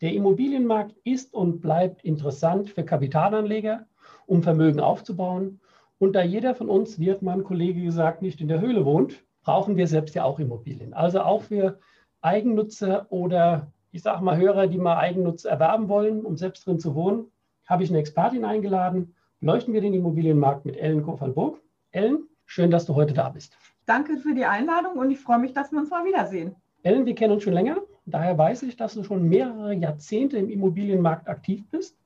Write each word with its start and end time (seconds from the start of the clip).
Der 0.00 0.14
Immobilienmarkt 0.14 0.96
ist 1.04 1.34
und 1.34 1.60
bleibt 1.60 2.04
interessant 2.04 2.70
für 2.70 2.84
Kapitalanleger, 2.84 3.86
um 4.26 4.42
Vermögen 4.42 4.80
aufzubauen. 4.80 5.60
Und 5.98 6.14
da 6.14 6.22
jeder 6.22 6.54
von 6.54 6.70
uns, 6.70 6.98
wie 6.98 7.10
hat 7.10 7.20
mein 7.20 7.44
Kollege 7.44 7.82
gesagt, 7.82 8.22
nicht 8.22 8.40
in 8.40 8.48
der 8.48 8.60
Höhle 8.60 8.86
wohnt, 8.86 9.22
brauchen 9.42 9.76
wir 9.76 9.86
selbst 9.86 10.14
ja 10.14 10.24
auch 10.24 10.38
Immobilien. 10.38 10.94
Also 10.94 11.20
auch 11.20 11.42
für 11.42 11.78
Eigennutzer 12.22 13.06
oder 13.10 13.72
ich 13.92 14.02
sage 14.02 14.24
mal 14.24 14.38
Hörer, 14.38 14.68
die 14.68 14.78
mal 14.78 14.96
Eigennutz 14.96 15.44
erwerben 15.44 15.88
wollen, 15.88 16.24
um 16.24 16.36
selbst 16.36 16.66
drin 16.66 16.78
zu 16.78 16.94
wohnen, 16.94 17.26
habe 17.66 17.82
ich 17.82 17.90
eine 17.90 17.98
Expertin 17.98 18.44
eingeladen. 18.44 19.14
Leuchten 19.40 19.74
wir 19.74 19.80
den 19.80 19.94
Immobilienmarkt 19.94 20.64
mit 20.64 20.76
Ellen 20.76 21.02
Kof-van-Burg. 21.02 21.60
Ellen, 21.90 22.28
schön, 22.46 22.70
dass 22.70 22.86
du 22.86 22.94
heute 22.94 23.12
da 23.12 23.28
bist. 23.28 23.56
Danke 23.86 24.16
für 24.18 24.34
die 24.34 24.44
Einladung 24.44 24.96
und 24.96 25.10
ich 25.10 25.18
freue 25.18 25.38
mich, 25.38 25.52
dass 25.52 25.72
wir 25.72 25.78
uns 25.78 25.90
mal 25.90 26.04
wiedersehen. 26.04 26.54
Ellen, 26.82 27.04
wir 27.04 27.14
kennen 27.14 27.34
uns 27.34 27.42
schon 27.42 27.52
länger. 27.52 27.76
Daher 28.10 28.36
weiß 28.36 28.62
ich, 28.64 28.76
dass 28.76 28.94
du 28.94 29.02
schon 29.02 29.28
mehrere 29.28 29.74
Jahrzehnte 29.74 30.36
im 30.38 30.50
Immobilienmarkt 30.50 31.28
aktiv 31.28 31.64
bist. 31.70 31.96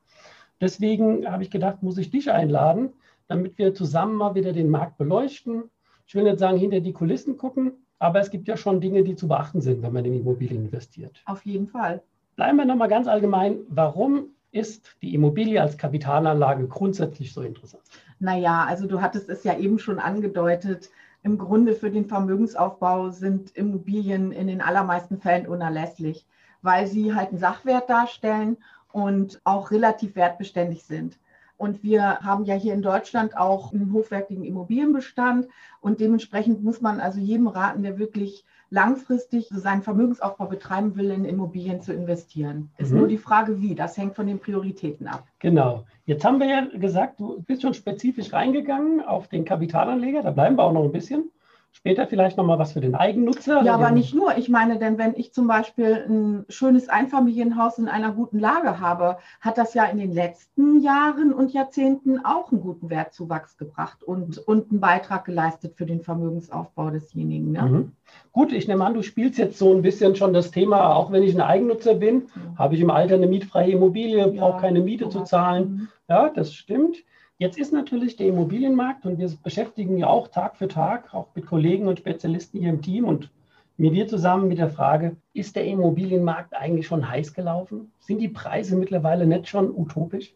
Deswegen 0.61 1.31
habe 1.31 1.43
ich 1.43 1.51
gedacht, 1.51 1.83
muss 1.83 1.99
ich 1.99 2.11
dich 2.11 2.31
einladen, 2.31 2.93
damit 3.27 3.59
wir 3.59 3.75
zusammen 3.75 4.17
mal 4.17 4.35
wieder 4.35 4.53
den 4.53 4.71
Markt 4.71 4.99
beleuchten. 4.99 5.65
Ich 6.07 6.15
will 6.15 6.25
nicht 6.25 6.39
sagen, 6.39 6.59
hinter 6.59 6.81
die 6.81 6.93
Kulissen 6.93 7.37
gucken, 7.37 7.73
aber 7.99 8.21
es 8.21 8.31
gibt 8.31 8.49
ja 8.49 8.57
schon 8.57 8.81
Dinge, 8.81 9.03
die 9.03 9.17
zu 9.17 9.29
beachten 9.29 9.61
sind, 9.61 9.83
wenn 9.83 9.93
man 9.93 10.05
in 10.05 10.15
Immobilien 10.15 10.67
investiert. 10.67 11.23
Auf 11.27 11.45
jeden 11.45 11.67
Fall. 11.67 12.03
Bleiben 12.37 12.57
wir 12.57 12.65
nochmal 12.65 12.89
ganz 12.89 13.07
allgemein. 13.07 13.59
Warum 13.69 14.29
ist 14.51 14.97
die 15.03 15.15
Immobilie 15.15 15.61
als 15.61 15.77
Kapitalanlage 15.77 16.69
grundsätzlich 16.69 17.33
so 17.33 17.43
interessant? 17.43 17.83
Naja, 18.21 18.65
also 18.69 18.87
du 18.87 19.01
hattest 19.01 19.29
es 19.29 19.45
ja 19.45 19.59
eben 19.59 19.79
schon 19.79 19.99
angedeutet 19.99 20.91
im 21.25 21.39
Grunde 21.39 21.75
für 21.75 21.91
den 21.91 22.05
Vermögensaufbau 22.05 23.09
sind 23.09 23.57
Immobilien 23.57 24.31
in 24.31 24.47
den 24.47 24.61
allermeisten 24.61 25.19
Fällen 25.19 25.47
unerlässlich, 25.47 26.27
weil 26.61 26.87
sie 26.87 27.15
halt 27.15 27.31
einen 27.31 27.39
Sachwert 27.39 27.89
darstellen 27.89 28.59
und 28.93 29.41
auch 29.43 29.71
relativ 29.71 30.17
wertbeständig 30.17 30.85
sind. 30.85 31.19
Und 31.57 31.83
wir 31.83 32.19
haben 32.21 32.45
ja 32.45 32.55
hier 32.55 32.75
in 32.75 32.83
Deutschland 32.83 33.39
auch 33.39 33.73
einen 33.73 33.93
hochwertigen 33.93 34.45
Immobilienbestand. 34.45 35.49
Und 35.81 36.01
dementsprechend 36.01 36.63
muss 36.63 36.83
man 36.83 37.01
also 37.01 37.21
jedem 37.21 37.47
raten, 37.47 37.83
der 37.83 37.99
wirklich 37.99 38.45
langfristig 38.75 39.49
seinen 39.51 39.83
Vermögensaufbau 39.83 40.47
betreiben 40.47 40.97
will, 40.97 41.11
in 41.11 41.25
Immobilien 41.25 41.81
zu 41.81 41.93
investieren. 41.93 42.71
Ist 42.77 42.91
mhm. 42.91 42.99
nur 42.99 43.09
die 43.09 43.19
Frage, 43.19 43.63
wie. 43.63 43.77
Das 43.77 43.97
hängt 43.97 44.17
von 44.17 44.27
den 44.27 44.41
Prioritäten 44.41 45.07
ab. 45.07 45.25
Genau. 45.39 45.85
Jetzt 46.07 46.25
haben 46.25 46.41
wir 46.41 46.49
ja 46.49 46.67
gesagt, 46.77 47.21
du 47.21 47.41
bist 47.43 47.63
schon 47.63 47.73
spezifisch 47.73 48.33
reingegangen 48.33 49.01
auf 49.01 49.29
den 49.29 49.45
Kapitalanleger. 49.45 50.23
Da 50.23 50.33
bleiben 50.33 50.57
wir 50.57 50.65
auch 50.65 50.73
noch 50.73 50.83
ein 50.83 50.93
bisschen. 50.93 51.31
Später 51.77 52.07
vielleicht 52.07 52.37
nochmal 52.37 52.59
was 52.59 52.73
für 52.73 52.81
den 52.81 52.95
Eigennutzer. 52.95 53.63
Ja, 53.63 53.75
aber 53.75 53.91
nicht 53.91 54.15
nur. 54.15 54.39
Ich 54.39 54.49
meine, 54.49 54.79
denn 54.79 54.97
wenn 54.97 55.15
ich 55.17 55.35
zum 55.35 55.49
Beispiel 55.49 56.07
ein 56.09 56.45
schönes 56.49 56.89
Einfamilienhaus 56.89 57.79
in 57.79 57.89
einer 57.89 58.13
guten 58.13 58.39
Lage 58.39 58.79
habe, 58.79 59.19
hat 59.41 59.59
das 59.59 59.75
ja 59.75 59.85
in 59.87 59.99
den 59.99 60.13
letzten 60.13 60.81
Jahren 60.81 61.35
und 61.35 61.53
Jahrzehnten 61.53 62.25
auch 62.25 62.53
einen 62.53 62.61
guten 62.61 62.91
Wertzuwachs 62.91 63.59
gebracht 63.59 64.05
und, 64.05 64.39
und 64.39 64.71
einen 64.71 64.81
Beitrag 64.81 65.25
geleistet 65.25 65.75
für 65.75 65.85
den 65.85 66.01
Vermögensaufbau 66.01 66.91
desjenigen. 66.91 67.53
Ne? 67.53 67.63
Mhm. 67.63 67.93
Gut, 68.33 68.53
ich 68.53 68.69
nehme 68.69 68.85
an, 68.85 68.95
du 68.95 69.03
spielst 69.03 69.39
jetzt 69.39 69.59
so 69.59 69.75
ein 69.75 69.83
bisschen 69.83 70.15
schon 70.15 70.33
das 70.33 70.53
Thema, 70.53 70.95
auch 70.95 71.11
wenn 71.11 71.25
ich 71.25 71.35
ein 71.35 71.41
Eigennutzer 71.41 71.97
bin, 71.97 72.29
mhm. 72.35 72.57
habe 72.57 72.77
ich 72.77 72.81
im 72.81 72.91
Alter 72.91 73.17
eine 73.17 73.27
mietfreie 73.27 73.73
Immobilie, 73.73 74.29
brauche 74.29 74.57
ja, 74.57 74.61
keine 74.61 74.81
Miete 74.81 75.09
zu 75.09 75.25
zahlen. 75.25 75.65
Mhm. 75.65 75.89
Ja, 76.09 76.29
das 76.29 76.55
stimmt. 76.55 76.99
Jetzt 77.37 77.59
ist 77.59 77.73
natürlich 77.73 78.15
der 78.15 78.29
Immobilienmarkt 78.29 79.05
und 79.07 79.19
wir 79.19 79.29
beschäftigen 79.43 79.97
ja 79.97 80.07
auch 80.07 80.29
Tag 80.29 80.57
für 80.57 80.69
Tag, 80.69 81.13
auch 81.13 81.35
mit 81.35 81.47
Kollegen 81.47 81.89
und 81.89 81.99
Spezialisten 81.99 82.61
hier 82.61 82.71
im 82.71 82.81
Team 82.81 83.07
und 83.07 83.33
mit 83.77 83.93
dir 83.93 84.07
zusammen 84.07 84.47
mit 84.47 84.59
der 84.59 84.71
Frage, 84.71 85.17
ist 85.33 85.57
der 85.57 85.65
Immobilienmarkt 85.67 86.55
eigentlich 86.55 86.87
schon 86.87 87.09
heiß 87.09 87.35
gelaufen? 87.35 87.93
Sind 87.99 88.21
die 88.21 88.29
Preise 88.29 88.77
mittlerweile 88.77 89.27
nicht 89.27 89.49
schon 89.49 89.75
utopisch? 89.77 90.33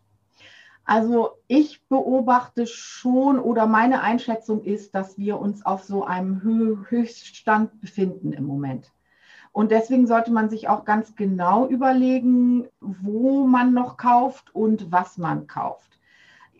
Also 0.85 1.37
ich 1.47 1.87
beobachte 1.89 2.67
schon 2.67 3.39
oder 3.39 3.69
meine 3.69 4.03
Einschätzung 4.03 4.65
ist, 4.65 4.93
dass 4.97 5.17
wir 5.19 5.39
uns 5.39 5.65
auf 5.65 5.85
so 5.85 6.03
einem 6.03 6.43
Höchststand 6.43 7.81
befinden 7.81 8.33
im 8.33 8.45
Moment. 8.45 8.91
Und 9.53 9.71
deswegen 9.71 10.09
sollte 10.09 10.33
man 10.33 10.51
sich 10.51 10.69
auch 10.69 10.85
ganz 10.85 11.15
genau 11.15 11.69
überlegen, 11.69 12.67
wo 12.81 13.47
man 13.47 13.73
noch 13.73 13.97
kauft 13.97 14.53
und 14.53 14.91
was 14.91 15.17
man 15.17 15.47
kauft 15.47 15.98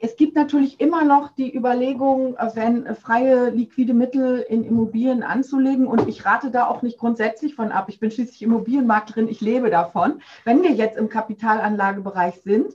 es 0.01 0.17
gibt 0.17 0.35
natürlich 0.35 0.81
immer 0.81 1.05
noch 1.05 1.31
die 1.31 1.55
Überlegung, 1.55 2.37
wenn 2.55 2.95
freie 2.95 3.51
liquide 3.51 3.95
Mittel 3.95 4.41
in 4.41 4.65
Immobilien 4.65 5.23
anzulegen. 5.23 5.87
Und 5.87 6.09
ich 6.09 6.25
rate 6.25 6.51
da 6.51 6.67
auch 6.67 6.83
nicht 6.83 6.99
grundsätzlich 6.99 7.55
von 7.55 7.73
ab. 7.73 7.87
Ich 7.89 8.01
bin 8.01 8.11
schließlich 8.11 8.43
Immobilienmaklerin, 8.43 9.29
ich 9.29 9.41
lebe 9.41 9.71
davon. 9.71 10.21
Wenn 10.45 10.63
wir 10.63 10.73
jetzt 10.73 10.97
im 10.97 11.09
Kapitalanlagebereich 11.09 12.43
sind, 12.43 12.75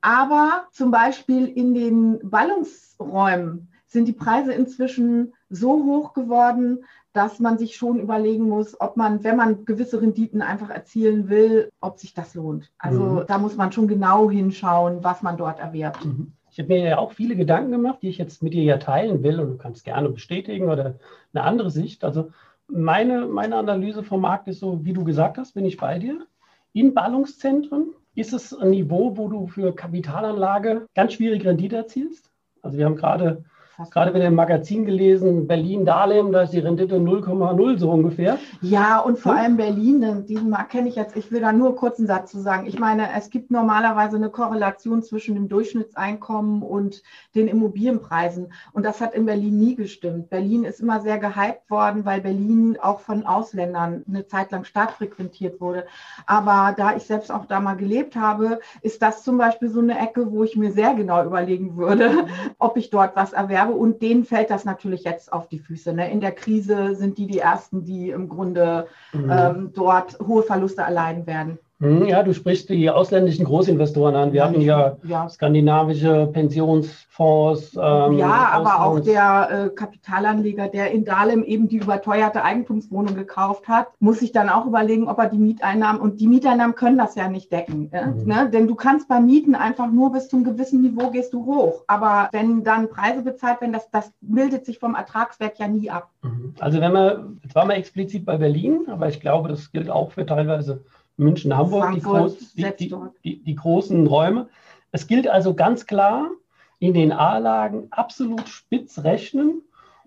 aber 0.00 0.66
zum 0.72 0.90
Beispiel 0.90 1.46
in 1.46 1.74
den 1.74 2.30
Ballungsräumen 2.30 3.68
sind 3.86 4.06
die 4.06 4.12
Preise 4.12 4.52
inzwischen 4.52 5.34
so 5.48 5.84
hoch 5.84 6.14
geworden, 6.14 6.84
dass 7.12 7.40
man 7.40 7.58
sich 7.58 7.74
schon 7.74 7.98
überlegen 7.98 8.48
muss, 8.48 8.80
ob 8.80 8.96
man, 8.96 9.24
wenn 9.24 9.36
man 9.36 9.64
gewisse 9.64 10.00
Renditen 10.00 10.42
einfach 10.42 10.70
erzielen 10.70 11.28
will, 11.28 11.70
ob 11.80 11.98
sich 11.98 12.14
das 12.14 12.34
lohnt. 12.34 12.70
Also 12.78 13.02
mhm. 13.02 13.24
da 13.26 13.38
muss 13.38 13.56
man 13.56 13.72
schon 13.72 13.88
genau 13.88 14.30
hinschauen, 14.30 15.02
was 15.02 15.22
man 15.22 15.36
dort 15.36 15.58
erwirbt. 15.58 16.04
Mhm. 16.04 16.32
Ich 16.50 16.58
habe 16.58 16.68
mir 16.68 16.80
ja 16.80 16.98
auch 16.98 17.12
viele 17.12 17.36
Gedanken 17.36 17.70
gemacht, 17.70 17.98
die 18.02 18.08
ich 18.08 18.18
jetzt 18.18 18.42
mit 18.42 18.54
dir 18.54 18.62
ja 18.62 18.78
teilen 18.78 19.22
will 19.22 19.38
und 19.40 19.50
du 19.50 19.56
kannst 19.56 19.84
gerne 19.84 20.08
bestätigen 20.08 20.68
oder 20.68 20.96
eine 21.32 21.44
andere 21.44 21.70
Sicht. 21.70 22.04
Also 22.04 22.30
meine, 22.66 23.26
meine 23.26 23.56
Analyse 23.56 24.02
vom 24.02 24.22
Markt 24.22 24.48
ist 24.48 24.60
so, 24.60 24.84
wie 24.84 24.92
du 24.92 25.04
gesagt 25.04 25.38
hast, 25.38 25.54
bin 25.54 25.64
ich 25.64 25.76
bei 25.76 25.98
dir. 25.98 26.26
In 26.72 26.94
Ballungszentren 26.94 27.90
ist 28.14 28.32
es 28.32 28.52
ein 28.52 28.70
Niveau, 28.70 29.16
wo 29.16 29.28
du 29.28 29.46
für 29.46 29.74
Kapitalanlage 29.74 30.86
ganz 30.94 31.14
schwierig 31.14 31.44
Rendite 31.44 31.76
erzielst. 31.76 32.30
Also 32.62 32.78
wir 32.78 32.84
haben 32.84 32.96
gerade 32.96 33.44
Gerade 33.90 34.12
wieder 34.14 34.26
im 34.26 34.34
Magazin 34.34 34.84
gelesen, 34.84 35.46
Berlin-Dahlem, 35.46 36.32
da 36.32 36.42
ist 36.42 36.52
die 36.52 36.58
Rendite 36.58 36.96
0,0 36.96 37.78
so 37.78 37.90
ungefähr. 37.90 38.38
Ja, 38.60 38.98
und 38.98 39.18
vor 39.18 39.34
allem 39.34 39.56
Berlin, 39.56 40.26
diesen 40.26 40.50
Markt 40.50 40.72
kenne 40.72 40.88
ich 40.88 40.96
jetzt. 40.96 41.16
Ich 41.16 41.32
will 41.32 41.40
da 41.40 41.52
nur 41.52 41.76
kurz 41.76 41.98
einen 41.98 42.06
Satz 42.06 42.30
zu 42.30 42.40
sagen. 42.40 42.66
Ich 42.66 42.78
meine, 42.78 43.08
es 43.16 43.30
gibt 43.30 43.50
normalerweise 43.50 44.16
eine 44.16 44.28
Korrelation 44.28 45.02
zwischen 45.02 45.34
dem 45.34 45.48
Durchschnittseinkommen 45.48 46.62
und 46.62 47.02
den 47.34 47.48
Immobilienpreisen. 47.48 48.52
Und 48.72 48.84
das 48.84 49.00
hat 49.00 49.14
in 49.14 49.26
Berlin 49.26 49.58
nie 49.58 49.74
gestimmt. 49.76 50.30
Berlin 50.30 50.64
ist 50.64 50.80
immer 50.80 51.00
sehr 51.00 51.18
gehypt 51.18 51.70
worden, 51.70 52.04
weil 52.04 52.20
Berlin 52.20 52.76
auch 52.80 53.00
von 53.00 53.24
Ausländern 53.24 54.04
eine 54.06 54.26
Zeit 54.26 54.50
lang 54.50 54.64
stark 54.64 54.92
frequentiert 54.92 55.60
wurde. 55.60 55.84
Aber 56.26 56.74
da 56.76 56.96
ich 56.96 57.04
selbst 57.04 57.32
auch 57.32 57.46
da 57.46 57.60
mal 57.60 57.76
gelebt 57.76 58.16
habe, 58.16 58.60
ist 58.82 59.00
das 59.02 59.22
zum 59.22 59.38
Beispiel 59.38 59.70
so 59.70 59.80
eine 59.80 59.98
Ecke, 59.98 60.30
wo 60.30 60.44
ich 60.44 60.56
mir 60.56 60.72
sehr 60.72 60.94
genau 60.94 61.24
überlegen 61.24 61.76
würde, 61.76 62.10
mhm. 62.10 62.26
ob 62.58 62.76
ich 62.76 62.90
dort 62.90 63.16
was 63.16 63.32
erwerbe 63.32 63.69
habe. 63.70 63.80
Und 63.80 64.02
denen 64.02 64.24
fällt 64.24 64.50
das 64.50 64.64
natürlich 64.64 65.04
jetzt 65.04 65.32
auf 65.32 65.48
die 65.48 65.58
Füße. 65.58 65.92
Ne? 65.92 66.10
In 66.10 66.20
der 66.20 66.32
Krise 66.32 66.94
sind 66.96 67.18
die 67.18 67.26
die 67.26 67.38
Ersten, 67.38 67.84
die 67.84 68.10
im 68.10 68.28
Grunde 68.28 68.86
mhm. 69.12 69.30
ähm, 69.30 69.72
dort 69.74 70.18
hohe 70.20 70.42
Verluste 70.42 70.82
erleiden 70.82 71.26
werden. 71.26 71.58
Hm, 71.80 72.06
ja, 72.06 72.22
du 72.22 72.34
sprichst 72.34 72.68
die 72.68 72.90
ausländischen 72.90 73.46
Großinvestoren 73.46 74.14
an. 74.14 74.34
Wir 74.34 74.44
hatten 74.44 74.60
ja, 74.60 74.98
ja. 75.02 75.26
skandinavische 75.30 76.28
Pensionsfonds. 76.30 77.74
Ähm, 77.74 78.18
ja, 78.18 78.50
aber 78.52 78.84
auch 78.84 79.00
der 79.00 79.48
äh, 79.50 79.68
Kapitalanleger, 79.70 80.68
der 80.68 80.90
in 80.90 81.06
Dahlem 81.06 81.42
eben 81.42 81.68
die 81.68 81.78
überteuerte 81.78 82.44
Eigentumswohnung 82.44 83.14
gekauft 83.14 83.66
hat, 83.66 83.86
muss 83.98 84.18
sich 84.18 84.30
dann 84.30 84.50
auch 84.50 84.66
überlegen, 84.66 85.08
ob 85.08 85.18
er 85.18 85.30
die 85.30 85.38
Mieteinnahmen, 85.38 86.02
und 86.02 86.20
die 86.20 86.26
Mieteinnahmen 86.26 86.74
können 86.74 86.98
das 86.98 87.14
ja 87.14 87.28
nicht 87.28 87.50
decken. 87.50 87.90
Äh? 87.92 88.08
Mhm. 88.08 88.26
Ne? 88.26 88.50
Denn 88.52 88.68
du 88.68 88.74
kannst 88.74 89.08
bei 89.08 89.18
Mieten 89.18 89.54
einfach 89.54 89.90
nur 89.90 90.12
bis 90.12 90.28
zum 90.28 90.44
gewissen 90.44 90.82
Niveau 90.82 91.10
gehst 91.10 91.32
du 91.32 91.46
hoch. 91.46 91.84
Aber 91.86 92.28
wenn 92.32 92.62
dann 92.62 92.90
Preise 92.90 93.22
bezahlt 93.22 93.62
werden, 93.62 93.72
das, 93.72 93.90
das 93.90 94.12
bildet 94.20 94.66
sich 94.66 94.78
vom 94.78 94.94
Ertragswert 94.94 95.58
ja 95.58 95.66
nie 95.66 95.88
ab. 95.88 96.10
Mhm. 96.22 96.54
Also 96.58 96.78
wenn 96.82 96.92
wir, 96.92 97.32
jetzt 97.42 97.54
waren 97.54 97.68
wir 97.68 97.76
explizit 97.76 98.26
bei 98.26 98.36
Berlin, 98.36 98.82
aber 98.88 99.08
ich 99.08 99.18
glaube, 99.18 99.48
das 99.48 99.72
gilt 99.72 99.88
auch 99.88 100.12
für 100.12 100.26
teilweise 100.26 100.84
München, 101.20 101.56
Hamburg, 101.56 101.92
die, 101.94 102.00
groß, 102.00 102.54
die, 102.54 102.90
die, 103.24 103.42
die, 103.42 103.54
großen 103.54 104.06
Räume. 104.06 104.48
Es 104.90 105.06
gilt 105.06 105.28
also 105.28 105.54
ganz 105.54 105.86
klar, 105.86 106.30
in 106.78 106.94
den 106.94 107.12
A-Lagen 107.12 107.88
absolut 107.90 108.48
spitz 108.48 109.04
rechnen 109.04 109.62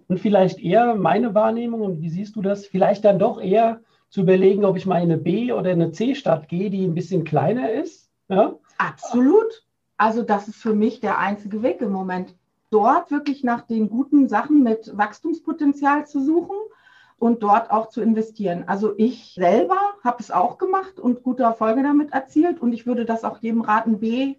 und 0.08 0.20
vielleicht 0.20 0.60
eher 0.60 0.96
meine 0.96 1.34
Wahrnehmung, 1.34 1.82
und 1.82 2.02
wie 2.02 2.10
siehst 2.10 2.36
du 2.36 2.42
das, 2.42 2.66
vielleicht 2.66 3.06
dann 3.06 3.20
doch 3.20 3.40
eher 3.40 3.82
zu 4.10 4.22
überlegen, 4.22 4.66
ob 4.66 4.76
ich 4.76 4.86
mal 4.86 4.98
in 4.98 5.12
eine 5.12 5.18
B- 5.18 5.52
oder 5.52 5.72
eine 5.72 5.92
C-Stadt 5.92 6.50
gehe, 6.50 6.70
die 6.70 6.84
ein 6.84 6.96
bisschen 6.96 7.24
kleiner 7.24 7.72
ist, 7.72 8.10
Ja? 8.28 8.56
Absolut. 8.78 9.66
Also 9.98 10.24
das 10.24 10.48
ist 10.48 10.62
für 10.62 10.74
mich 10.74 11.00
der 11.00 11.20
einzige 11.20 11.62
Weg 11.62 11.82
im 11.82 11.92
Moment. 11.92 12.36
Dort 12.72 13.12
wirklich 13.12 13.44
nach 13.44 13.62
den 13.62 13.90
guten 13.90 14.28
Sachen 14.28 14.64
mit 14.64 14.92
Wachstumspotenzial 14.98 16.08
zu 16.08 16.24
suchen 16.24 16.58
und 17.24 17.42
dort 17.42 17.72
auch 17.72 17.88
zu 17.88 18.02
investieren. 18.02 18.66
Also 18.68 18.96
ich 18.98 19.34
selber 19.34 19.78
habe 20.04 20.18
es 20.20 20.30
auch 20.30 20.58
gemacht 20.58 21.00
und 21.00 21.24
gute 21.24 21.44
Erfolge 21.44 21.82
damit 21.82 22.12
erzielt 22.12 22.62
und 22.62 22.74
ich 22.74 22.86
würde 22.86 23.06
das 23.06 23.24
auch 23.24 23.38
jedem 23.38 23.62
raten, 23.62 24.00
B, 24.00 24.36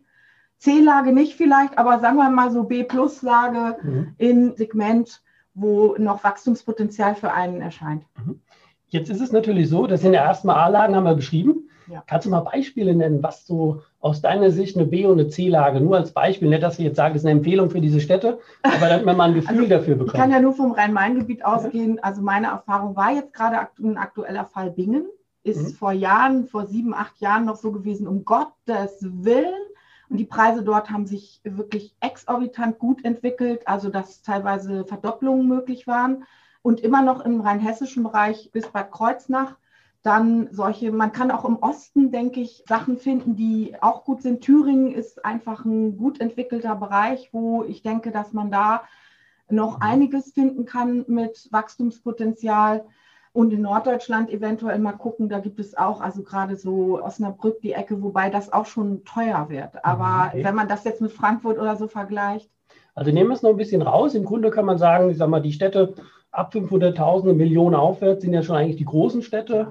C-Lage 0.59 1.13
nicht 1.13 1.35
vielleicht, 1.35 1.79
aber 1.79 1.99
sagen 2.01 2.19
wir 2.19 2.29
mal 2.29 2.51
so 2.51 2.65
B-Plus-Lage 2.65 3.79
mhm. 3.83 4.15
in 4.19 4.57
Segment, 4.57 5.23
wo 5.55 5.95
noch 5.97 6.25
Wachstumspotenzial 6.25 7.15
für 7.15 7.33
einen 7.33 7.63
erscheint. 7.63 8.05
Mhm. 8.23 8.41
Jetzt 8.89 9.09
ist 9.09 9.23
es 9.23 9.33
natürlich 9.33 9.71
so, 9.71 9.87
dass 9.87 10.05
in 10.05 10.13
der 10.13 10.21
ersten 10.21 10.51
A-Lagen 10.51 10.95
haben 10.95 11.05
wir 11.05 11.15
beschrieben. 11.15 11.71
Ja. 11.87 12.03
Kannst 12.07 12.27
du 12.27 12.31
mal 12.31 12.41
Beispiele 12.41 12.95
nennen, 12.95 13.23
was 13.23 13.47
so 13.47 13.83
aus 14.01 14.21
deiner 14.21 14.51
Sicht 14.51 14.77
eine 14.77 14.87
B- 14.87 15.07
und 15.07 15.19
eine 15.19 15.29
C-Lage, 15.29 15.81
nur 15.81 15.97
als 15.97 16.13
Beispiel, 16.13 16.49
nicht, 16.49 16.63
dass 16.63 16.79
wir 16.79 16.87
jetzt 16.87 16.97
sagen, 16.97 17.15
das 17.15 17.23
ist 17.23 17.27
eine 17.27 17.39
Empfehlung 17.39 17.71
für 17.71 17.81
diese 17.81 18.01
Städte, 18.01 18.39
aber 18.63 18.89
damit 18.89 19.07
man 19.07 19.17
mal 19.17 19.29
ein 19.29 19.35
Gefühl 19.35 19.59
also, 19.59 19.71
dafür 19.71 19.95
bekommt. 19.95 20.15
Ich 20.15 20.21
kann 20.21 20.31
ja 20.31 20.41
nur 20.41 20.55
vom 20.55 20.73
Rhein-Main-Gebiet 20.73 21.45
ausgehen. 21.45 22.03
Also 22.03 22.23
meine 22.23 22.49
Erfahrung 22.49 22.97
war 22.97 23.13
jetzt 23.13 23.33
gerade 23.33 23.69
ein 23.79 23.97
aktueller 23.97 24.45
Fall 24.45 24.71
Bingen. 24.71 25.07
Ist 25.43 25.63
mhm. 25.63 25.75
vor 25.75 25.93
Jahren, 25.93 26.47
vor 26.47 26.67
sieben, 26.67 26.95
acht 26.95 27.21
Jahren 27.21 27.45
noch 27.45 27.57
so 27.57 27.71
gewesen, 27.71 28.09
um 28.09 28.25
Gottes 28.25 28.99
Willen. 29.01 29.53
Und 30.09 30.19
die 30.19 30.25
Preise 30.25 30.63
dort 30.63 30.91
haben 30.91 31.07
sich 31.07 31.41
wirklich 31.45 31.95
exorbitant 32.01 32.79
gut 32.79 33.05
entwickelt, 33.05 33.67
also 33.67 33.91
dass 33.91 34.23
teilweise 34.23 34.85
Verdopplungen 34.85 35.47
möglich 35.47 35.87
waren. 35.87 36.25
Und 36.63 36.81
immer 36.81 37.03
noch 37.03 37.25
im 37.25 37.43
rheinhessischen 37.43 38.03
Bereich 38.03 38.51
bis 38.53 38.67
Bad 38.69 38.91
Kreuznach 38.91 39.57
dann 40.05 40.49
solche, 40.51 40.93
man 40.93 41.13
kann 41.13 41.31
auch 41.31 41.47
im 41.47 41.57
Osten, 41.57 42.13
denke 42.13 42.41
ich, 42.41 42.63
Sachen 42.69 42.99
finden, 42.99 43.37
die 43.37 43.75
auch 43.81 44.05
gut 44.05 44.21
sind. 44.21 44.43
Thüringen 44.43 44.93
ist 44.93 45.25
einfach 45.25 45.65
ein 45.65 45.97
gut 45.97 46.21
entwickelter 46.21 46.77
Bereich, 46.77 47.31
wo 47.33 47.65
ich 47.65 47.83
denke, 47.83 48.11
dass 48.11 48.35
man 48.35 48.51
da 48.51 48.83
noch 49.49 49.81
einiges 49.81 50.33
finden 50.33 50.67
kann 50.67 51.07
mit 51.09 51.49
Wachstumspotenzial. 51.51 52.85
Und 53.33 53.53
in 53.55 53.63
Norddeutschland 53.63 54.31
eventuell 54.31 54.79
mal 54.79 54.93
gucken, 54.93 55.31
da 55.31 55.39
gibt 55.39 55.59
es 55.59 55.75
auch, 55.77 56.03
also 56.03 56.23
gerade 56.23 56.57
so 56.57 57.03
Osnabrück 57.03 57.63
die 57.63 57.73
Ecke, 57.73 58.03
wobei 58.03 58.29
das 58.29 58.53
auch 58.53 58.67
schon 58.67 59.05
teuer 59.07 59.49
wird. 59.49 59.85
Aber 59.87 60.27
mhm, 60.27 60.29
okay. 60.29 60.45
wenn 60.45 60.55
man 60.55 60.69
das 60.69 60.85
jetzt 60.85 61.01
mit 61.01 61.13
Frankfurt 61.13 61.59
oder 61.59 61.77
so 61.77 61.89
vergleicht. 61.89 62.51
Also 62.95 63.11
nehmen 63.11 63.31
wir 63.31 63.35
es 63.35 63.43
noch 63.43 63.51
ein 63.51 63.57
bisschen 63.57 63.83
raus. 63.83 64.15
Im 64.15 64.25
Grunde 64.25 64.51
kann 64.51 64.67
man 64.67 64.77
sagen, 64.77 65.09
ich 65.09 65.17
sag 65.17 65.31
mal, 65.31 65.41
die 65.41 65.53
Städte 65.53 65.95
ab 66.35 66.53
500.000 66.55 67.33
Millionen 67.35 67.75
aufwärts 67.75 68.23
sind 68.23 68.33
ja 68.33 68.43
schon 68.43 68.57
eigentlich 68.57 68.77
die 68.77 68.85
großen 68.85 69.23
Städte. 69.23 69.67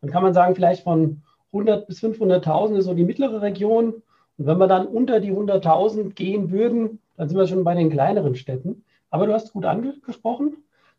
Dann 0.00 0.10
kann 0.10 0.22
man 0.22 0.34
sagen, 0.34 0.54
vielleicht 0.54 0.82
von 0.82 1.22
100 1.52 1.86
bis 1.86 2.02
500.000 2.02 2.76
ist 2.76 2.86
so 2.86 2.94
die 2.94 3.04
mittlere 3.04 3.42
Region. 3.42 4.02
Und 4.38 4.46
wenn 4.46 4.58
wir 4.58 4.66
dann 4.66 4.86
unter 4.86 5.20
die 5.20 5.32
100.000 5.32 6.14
gehen 6.14 6.50
würden, 6.50 7.00
dann 7.16 7.28
sind 7.28 7.38
wir 7.38 7.46
schon 7.46 7.64
bei 7.64 7.74
den 7.74 7.90
kleineren 7.90 8.34
Städten. 8.34 8.84
Aber 9.10 9.26
du 9.26 9.32
hast 9.32 9.52
gut 9.52 9.64
angesprochen, 9.64 10.56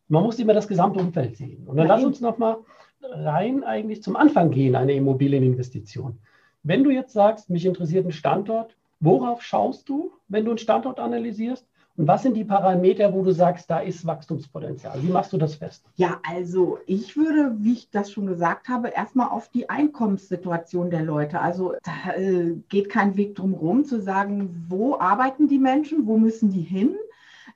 man 0.08 0.24
muss 0.24 0.40
immer 0.40 0.54
das 0.54 0.68
gesamte 0.68 1.00
Umfeld 1.00 1.36
sehen. 1.36 1.68
Und 1.68 1.78
dann 1.78 1.88
Nein. 1.88 1.98
lass 1.98 2.06
uns 2.06 2.22
nochmal 2.22 2.58
rein 3.02 3.64
eigentlich 3.64 4.02
zum 4.04 4.16
Anfang 4.16 4.52
gehen, 4.52 4.76
eine 4.76 4.94
Immobilieninvestition. 4.94 6.20
Wenn 6.64 6.84
du 6.84 6.92
jetzt 6.92 7.14
sagst, 7.14 7.50
mich 7.50 7.66
interessiert 7.66 8.06
ein 8.06 8.12
Standort, 8.12 8.76
worauf 9.00 9.42
schaust 9.42 9.90
du, 9.90 10.12
wenn 10.28 10.46
du 10.46 10.52
einen 10.52 10.58
Standort 10.58 11.00
analysierst? 11.00 11.68
Und 11.98 12.08
was 12.08 12.22
sind 12.22 12.36
die 12.36 12.46
Parameter, 12.46 13.12
wo 13.12 13.24
du 13.24 13.32
sagst, 13.32 13.72
da 13.72 13.80
ist 13.80 14.06
Wachstumspotenzial? 14.06 15.02
Wie 15.02 15.12
machst 15.12 15.34
du 15.34 15.38
das 15.38 15.56
fest? 15.56 15.84
Ja, 15.96 16.20
also 16.30 16.78
ich 16.86 17.18
würde, 17.18 17.56
wie 17.58 17.74
ich 17.74 17.90
das 17.90 18.12
schon 18.12 18.28
gesagt 18.28 18.70
habe, 18.70 18.90
erstmal 18.90 19.30
auf 19.30 19.50
die 19.50 19.68
Einkommenssituation 19.68 20.92
der 20.92 21.02
Leute. 21.02 21.42
Also 21.42 21.74
da 21.84 22.14
äh, 22.14 22.54
geht 22.70 22.90
kein 22.90 23.18
Weg 23.18 23.34
drum 23.34 23.54
herum 23.54 23.84
zu 23.84 24.00
sagen, 24.00 24.66
wo 24.70 25.00
arbeiten 25.00 25.48
die 25.48 25.58
Menschen, 25.58 26.06
wo 26.06 26.18
müssen 26.18 26.52
die 26.52 26.62
hin? 26.62 26.96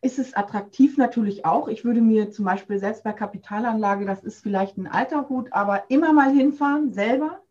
Ist 0.01 0.17
es 0.17 0.33
attraktiv 0.33 0.97
natürlich 0.97 1.45
auch. 1.45 1.67
Ich 1.67 1.85
würde 1.85 2.01
mir 2.01 2.31
zum 2.31 2.45
Beispiel 2.45 2.79
selbst 2.79 3.03
bei 3.03 3.13
Kapitalanlage, 3.13 4.05
das 4.05 4.23
ist 4.23 4.41
vielleicht 4.41 4.75
ein 4.75 4.87
alter 4.87 5.29
Hut, 5.29 5.53
aber 5.53 5.83
immer 5.89 6.13
mal 6.13 6.31
hinfahren 6.31 6.93
selber 6.93 7.41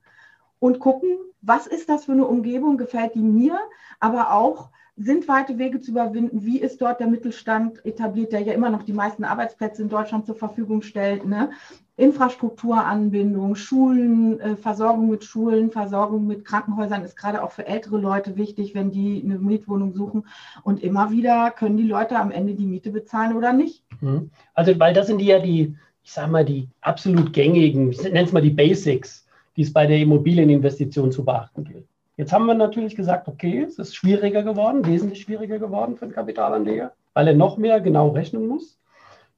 und 0.58 0.80
gucken, 0.80 1.10
was 1.40 1.68
ist 1.68 1.88
das 1.88 2.06
für 2.06 2.12
eine 2.12 2.26
Umgebung, 2.26 2.76
gefällt 2.76 3.14
die 3.14 3.22
mir, 3.22 3.56
aber 4.00 4.32
auch, 4.32 4.70
sind 5.02 5.28
weite 5.28 5.56
Wege 5.58 5.80
zu 5.80 5.92
überwinden. 5.92 6.44
Wie 6.44 6.60
ist 6.60 6.82
dort 6.82 7.00
der 7.00 7.06
Mittelstand 7.06 7.84
etabliert, 7.86 8.32
der 8.32 8.40
ja 8.40 8.52
immer 8.52 8.68
noch 8.68 8.82
die 8.82 8.92
meisten 8.92 9.24
Arbeitsplätze 9.24 9.80
in 9.80 9.88
Deutschland 9.88 10.26
zur 10.26 10.34
Verfügung 10.34 10.82
stellt? 10.82 11.24
Ne? 11.24 11.50
Infrastrukturanbindung, 11.96 13.54
Schulen, 13.54 14.38
äh, 14.40 14.56
Versorgung 14.56 15.08
mit 15.08 15.24
Schulen, 15.24 15.70
Versorgung 15.70 16.26
mit 16.26 16.44
Krankenhäusern 16.44 17.02
ist 17.02 17.16
gerade 17.16 17.42
auch 17.42 17.50
für 17.50 17.66
ältere 17.66 17.98
Leute 17.98 18.36
wichtig, 18.36 18.74
wenn 18.74 18.90
die 18.90 19.22
eine 19.24 19.38
Mietwohnung 19.38 19.94
suchen. 19.94 20.26
Und 20.64 20.82
immer 20.82 21.10
wieder 21.10 21.50
können 21.50 21.78
die 21.78 21.88
Leute 21.88 22.18
am 22.18 22.30
Ende 22.30 22.54
die 22.54 22.66
Miete 22.66 22.90
bezahlen 22.90 23.34
oder 23.34 23.54
nicht. 23.54 23.82
Mhm. 24.00 24.30
Also, 24.52 24.78
weil 24.78 24.92
das 24.92 25.06
sind 25.06 25.22
ja 25.22 25.38
die, 25.38 25.76
ich 26.04 26.12
sage 26.12 26.30
mal, 26.30 26.44
die 26.44 26.68
absolut 26.82 27.32
gängigen, 27.32 27.90
ich 27.90 28.02
nenne 28.02 28.24
es 28.24 28.32
mal 28.32 28.42
die 28.42 28.50
Basics, 28.50 29.26
die 29.56 29.62
es 29.62 29.72
bei 29.72 29.86
der 29.86 29.98
Immobilieninvestition 29.98 31.10
zu 31.10 31.24
beachten 31.24 31.64
gilt. 31.64 31.89
Jetzt 32.20 32.34
haben 32.34 32.44
wir 32.44 32.52
natürlich 32.52 32.96
gesagt, 32.96 33.28
okay, 33.28 33.62
es 33.62 33.78
ist 33.78 33.96
schwieriger 33.96 34.42
geworden, 34.42 34.84
wesentlich 34.84 35.22
schwieriger 35.22 35.58
geworden 35.58 35.96
für 35.96 36.04
den 36.04 36.12
Kapitalanleger, 36.12 36.92
weil 37.14 37.28
er 37.28 37.34
noch 37.34 37.56
mehr 37.56 37.80
genau 37.80 38.10
rechnen 38.10 38.46
muss. 38.46 38.78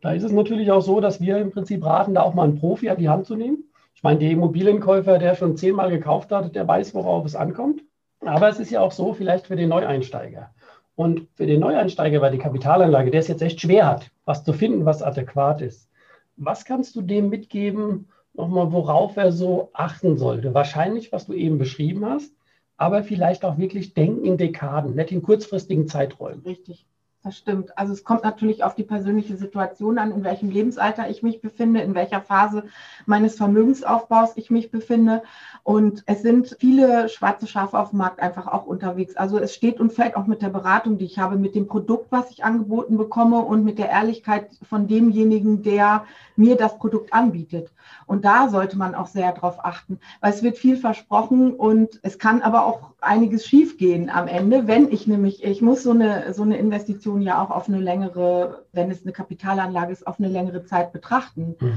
Da 0.00 0.11
ist 0.14 0.25
es 0.25 0.32
natürlich 0.32 0.73
auch 0.73 0.81
so, 0.81 1.00
dass 1.00 1.20
wir 1.20 1.38
im 1.38 1.52
Prinzip 1.52 1.84
raten, 1.84 2.14
da 2.14 2.23
auch 2.23 2.34
mal 2.34 2.43
einen 2.43 2.58
Profi 2.58 2.90
an 2.90 2.99
die 2.99 3.08
Hand 3.08 3.26
zu 3.26 3.37
nehmen. 3.37 3.70
Ich 3.94 4.02
meine, 4.02 4.19
der 4.19 4.31
Immobilienkäufer, 4.31 5.19
der 5.19 5.37
schon 5.37 5.56
zehnmal 5.56 5.90
gekauft 5.90 6.32
hat, 6.32 6.56
der 6.56 6.67
weiß, 6.67 6.93
worauf 6.93 7.25
es 7.25 7.37
ankommt. 7.37 7.82
Aber 8.19 8.49
es 8.49 8.58
ist 8.58 8.73
ja 8.73 8.81
auch 8.81 8.90
so, 8.90 9.12
vielleicht 9.12 9.46
für 9.46 9.55
den 9.55 9.69
Neueinsteiger. 9.69 10.50
Und 10.96 11.28
für 11.35 11.46
den 11.46 11.61
Neueinsteiger, 11.61 12.20
weil 12.20 12.32
die 12.32 12.38
Kapitalanlage, 12.38 13.12
der 13.12 13.20
es 13.20 13.28
jetzt 13.28 13.43
echt 13.43 13.61
schwer 13.61 13.87
hat, 13.87 14.11
was 14.25 14.43
zu 14.43 14.52
finden, 14.52 14.87
was 14.87 15.05
adäquat 15.05 15.62
ist. 15.62 15.88
Was 16.37 16.64
kannst 16.64 16.96
du 16.96 17.02
dem 17.02 17.28
mitgeben, 17.28 18.08
nochmal, 18.35 18.73
worauf 18.73 19.17
er 19.17 19.31
so 19.31 19.70
achten 19.73 20.19
sollte? 20.19 20.52
Wahrscheinlich, 20.52 21.12
was 21.12 21.26
du 21.26 21.32
eben 21.32 21.58
beschrieben 21.58 22.05
hast, 22.05 22.35
aber 22.77 23.03
vielleicht 23.05 23.45
auch 23.45 23.59
wirklich 23.59 23.95
denken 23.95 24.25
in 24.25 24.37
Dekaden, 24.37 24.95
nicht 24.95 25.13
in 25.13 25.23
kurzfristigen 25.23 25.87
Zeiträumen. 25.89 26.43
Richtig. 26.43 26.87
Das 27.25 27.39
stimmt. 27.39 27.79
Also 27.79 27.93
es 27.93 28.03
kommt 28.03 28.25
natürlich 28.25 28.65
auf 28.65 28.75
die 28.75 28.83
persönliche 28.83 29.37
Situation 29.37 29.99
an, 29.99 30.11
in 30.11 30.25
welchem 30.25 30.51
Lebensalter 30.51 31.09
ich 31.09 31.23
mich 31.23 31.41
befinde, 31.41 31.81
in 31.81 31.95
welcher 31.95 32.21
Phase 32.21 32.65
meines 33.07 33.37
Vermögensaufbaus 33.37 34.33
ich 34.35 34.51
mich 34.51 34.73
befinde. 34.73 35.23
Und 35.63 36.03
es 36.07 36.23
sind 36.23 36.57
viele 36.59 37.09
schwarze 37.09 37.47
Schafe 37.47 37.79
auf 37.79 37.91
dem 37.91 38.01
Markt 38.01 38.19
einfach 38.19 38.49
auch 38.49 38.67
unterwegs. 38.67 39.17
Also 39.17 39.39
es 39.39 39.55
steht 39.55 39.79
und 39.79 39.93
fällt 39.93 40.17
auch 40.17 40.26
mit 40.26 40.43
der 40.43 40.49
Beratung, 40.49 40.99
die 40.99 41.05
ich 41.05 41.21
habe, 41.21 41.37
mit 41.37 41.55
dem 41.55 41.69
Produkt, 41.69 42.11
was 42.11 42.29
ich 42.33 42.43
angeboten 42.43 42.97
bekomme 42.97 43.38
und 43.38 43.62
mit 43.62 43.79
der 43.79 43.91
Ehrlichkeit 43.91 44.50
von 44.69 44.88
demjenigen, 44.88 45.62
der 45.62 46.05
mir 46.35 46.57
das 46.57 46.76
Produkt 46.76 47.12
anbietet. 47.12 47.71
Und 48.07 48.25
da 48.25 48.49
sollte 48.49 48.76
man 48.76 48.95
auch 48.97 49.07
sehr 49.07 49.33
darauf 49.33 49.64
achten, 49.64 50.00
weil 50.21 50.33
es 50.33 50.43
wird 50.43 50.59
viel 50.59 50.76
versprochen 50.76 51.55
und 51.55 52.00
es 52.02 52.19
kann 52.19 52.43
aber 52.43 52.67
auch 52.67 52.91
einiges 53.00 53.47
schiefgehen 53.47 54.11
am 54.11 54.29
Ende, 54.29 54.67
wenn 54.67 54.91
ich 54.91 55.07
nämlich, 55.07 55.45
ich 55.45 55.61
muss 55.61 55.83
so 55.83 55.91
eine, 55.91 56.33
so 56.33 56.43
eine 56.43 56.57
Investition 56.57 57.12
ja 57.21 57.42
auch 57.42 57.50
auf 57.50 57.69
eine 57.69 57.78
längere, 57.78 58.64
wenn 58.73 58.90
es 58.90 59.02
eine 59.02 59.12
Kapitalanlage 59.12 59.92
ist, 59.92 60.07
auf 60.07 60.19
eine 60.19 60.28
längere 60.28 60.64
Zeit 60.64 60.92
betrachten. 60.92 61.57
Mhm. 61.61 61.75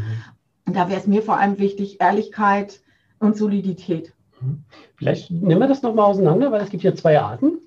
Und 0.68 0.75
da 0.75 0.89
wäre 0.89 1.00
es 1.00 1.08
mir 1.08 1.22
vor 1.22 1.38
allem 1.38 1.60
wichtig, 1.60 2.00
Ehrlichkeit 2.00 2.82
und 3.20 3.36
Solidität. 3.36 4.13
Mhm. 4.39 4.63
Vielleicht 4.96 5.32
nehmen 5.32 5.62
wir 5.62 5.68
das 5.68 5.82
nochmal 5.82 6.06
auseinander, 6.06 6.51
weil 6.51 6.62
es 6.62 6.70
gibt 6.70 6.84
ja 6.84 6.96
zwei 6.96 7.20
Arten. 7.20 7.60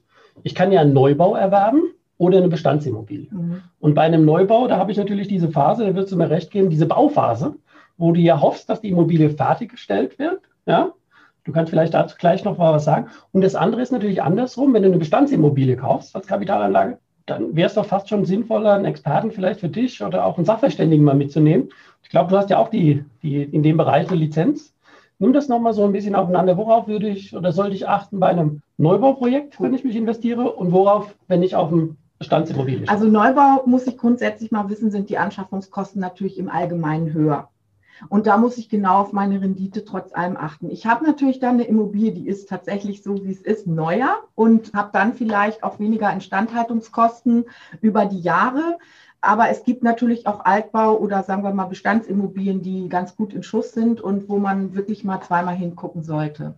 Ich 0.43 0.55
kann 0.55 0.73
ja 0.73 0.81
einen 0.81 0.93
Neubau 0.93 1.35
erwerben 1.35 1.83
oder 2.17 2.39
eine 2.39 2.49
Bestandsimmobilie. 2.49 3.29
Mhm. 3.31 3.63
Und 3.81 3.95
bei 3.95 4.03
einem 4.03 4.25
Neubau, 4.25 4.67
da 4.67 4.79
habe 4.79 4.91
ich 4.91 4.99
natürlich 4.99 5.29
diese 5.29 5.51
Phase, 5.51 5.87
da 5.87 5.95
wirst 5.95 6.13
du 6.13 6.17
mir 6.17 6.31
recht 6.31 6.51
geben, 6.51 6.71
diese 6.71 6.87
Bauphase, 6.87 7.57
wo 7.97 8.13
du 8.13 8.21
ja 8.21 8.41
hoffst, 8.41 8.69
dass 8.69 8.81
die 8.81 8.91
Immobilie 8.91 9.31
fertiggestellt 9.31 10.19
wird. 10.19 10.43
Ja? 10.67 10.93
Du 11.45 11.53
kannst 11.53 11.71
vielleicht 11.71 11.95
dazu 11.95 12.17
gleich 12.19 12.45
noch 12.45 12.59
mal 12.59 12.73
was 12.73 12.85
sagen. 12.85 13.09
Und 13.33 13.43
das 13.43 13.55
andere 13.55 13.81
ist 13.81 13.93
natürlich 13.93 14.23
andersrum, 14.23 14.75
wenn 14.75 14.83
du 14.83 14.89
eine 14.89 14.99
Bestandsimmobilie 14.99 15.77
kaufst 15.77 16.15
als 16.15 16.27
Kapitalanlage, 16.27 16.99
dann 17.29 17.55
wäre 17.55 17.69
es 17.69 17.75
doch 17.75 17.87
fast 17.87 18.09
schon 18.09 18.25
sinnvoller, 18.25 18.75
einen 18.75 18.85
Experten 18.85 19.31
vielleicht 19.31 19.61
für 19.61 19.69
dich 19.69 20.03
oder 20.03 20.25
auch 20.25 20.37
einen 20.37 20.47
Sachverständigen 20.47 21.05
mal 21.05 21.15
mitzunehmen. 21.15 21.69
Ich 22.03 22.09
glaube, 22.09 22.31
du 22.31 22.37
hast 22.37 22.51
ja 22.51 22.59
auch 22.59 22.69
die, 22.69 23.05
die 23.23 23.43
in 23.43 23.63
dem 23.63 23.77
Bereich 23.77 24.09
eine 24.09 24.17
Lizenz. 24.17 24.75
Nimm 25.19 25.33
das 25.33 25.49
nochmal 25.49 25.75
so 25.75 25.85
ein 25.85 25.93
bisschen 25.93 26.15
aufeinander. 26.15 26.57
Worauf 26.57 26.87
würde 26.87 27.09
ich 27.09 27.37
oder 27.37 27.53
sollte 27.53 27.75
ich 27.75 27.89
achten 27.89 28.21
bei 28.21 28.29
einem 28.29 28.63
Neubauprojekt, 28.77 29.61
wenn 29.61 29.75
ich 29.75 29.85
mich 29.85 29.97
investiere? 29.97 30.53
Und 30.53 30.73
worauf, 30.73 31.15
wenn 31.27 31.43
ich 31.43 31.57
auf 31.57 31.73
einem 31.73 31.97
Bestandsimmobilie? 32.19 32.89
Also 32.89 33.07
Neubau 33.07 33.65
muss 33.67 33.87
ich 33.87 33.99
grundsätzlich 33.99 34.53
mal 34.53 34.69
wissen, 34.69 34.91
sind 34.91 35.11
die 35.11 35.19
Anschaffungskosten 35.19 36.01
natürlich 36.01 36.39
im 36.39 36.49
Allgemeinen 36.49 37.13
höher. 37.13 37.49
Und 38.09 38.27
da 38.27 38.37
muss 38.37 38.59
ich 38.59 38.69
genau 38.69 38.99
auf 39.01 39.13
meine 39.13 39.41
Rendite 39.41 39.85
trotz 39.85 40.13
allem 40.15 40.37
achten. 40.37 40.71
Ich 40.71 40.87
habe 40.87 41.05
natürlich 41.05 41.41
dann 41.41 41.55
eine 41.55 41.65
Immobilie, 41.65 42.13
die 42.13 42.29
ist 42.29 42.49
tatsächlich 42.49 43.03
so, 43.03 43.25
wie 43.25 43.33
es 43.33 43.43
ist, 43.43 43.67
neuer 43.67 44.19
und 44.35 44.73
habe 44.75 44.91
dann 44.93 45.15
vielleicht 45.15 45.63
auch 45.65 45.79
weniger 45.79 46.13
Instandhaltungskosten 46.13 47.45
über 47.81 48.07
die 48.07 48.21
Jahre. 48.21 48.79
Aber 49.21 49.49
es 49.49 49.65
gibt 49.65 49.83
natürlich 49.83 50.27
auch 50.29 50.45
Altbau 50.45 50.97
oder 50.97 51.25
sagen 51.25 51.43
wir 51.43 51.53
mal 51.53 51.65
Bestandsimmobilien, 51.65 52.63
die 52.63 52.89
ganz 52.89 53.17
gut 53.17 53.33
in 53.35 53.43
Schuss 53.43 53.73
sind 53.73 54.01
und 54.01 54.29
wo 54.29 54.39
man 54.39 54.75
wirklich 54.75 55.03
mal 55.03 55.21
zweimal 55.21 55.57
hingucken 55.57 56.03
sollte. 56.05 56.55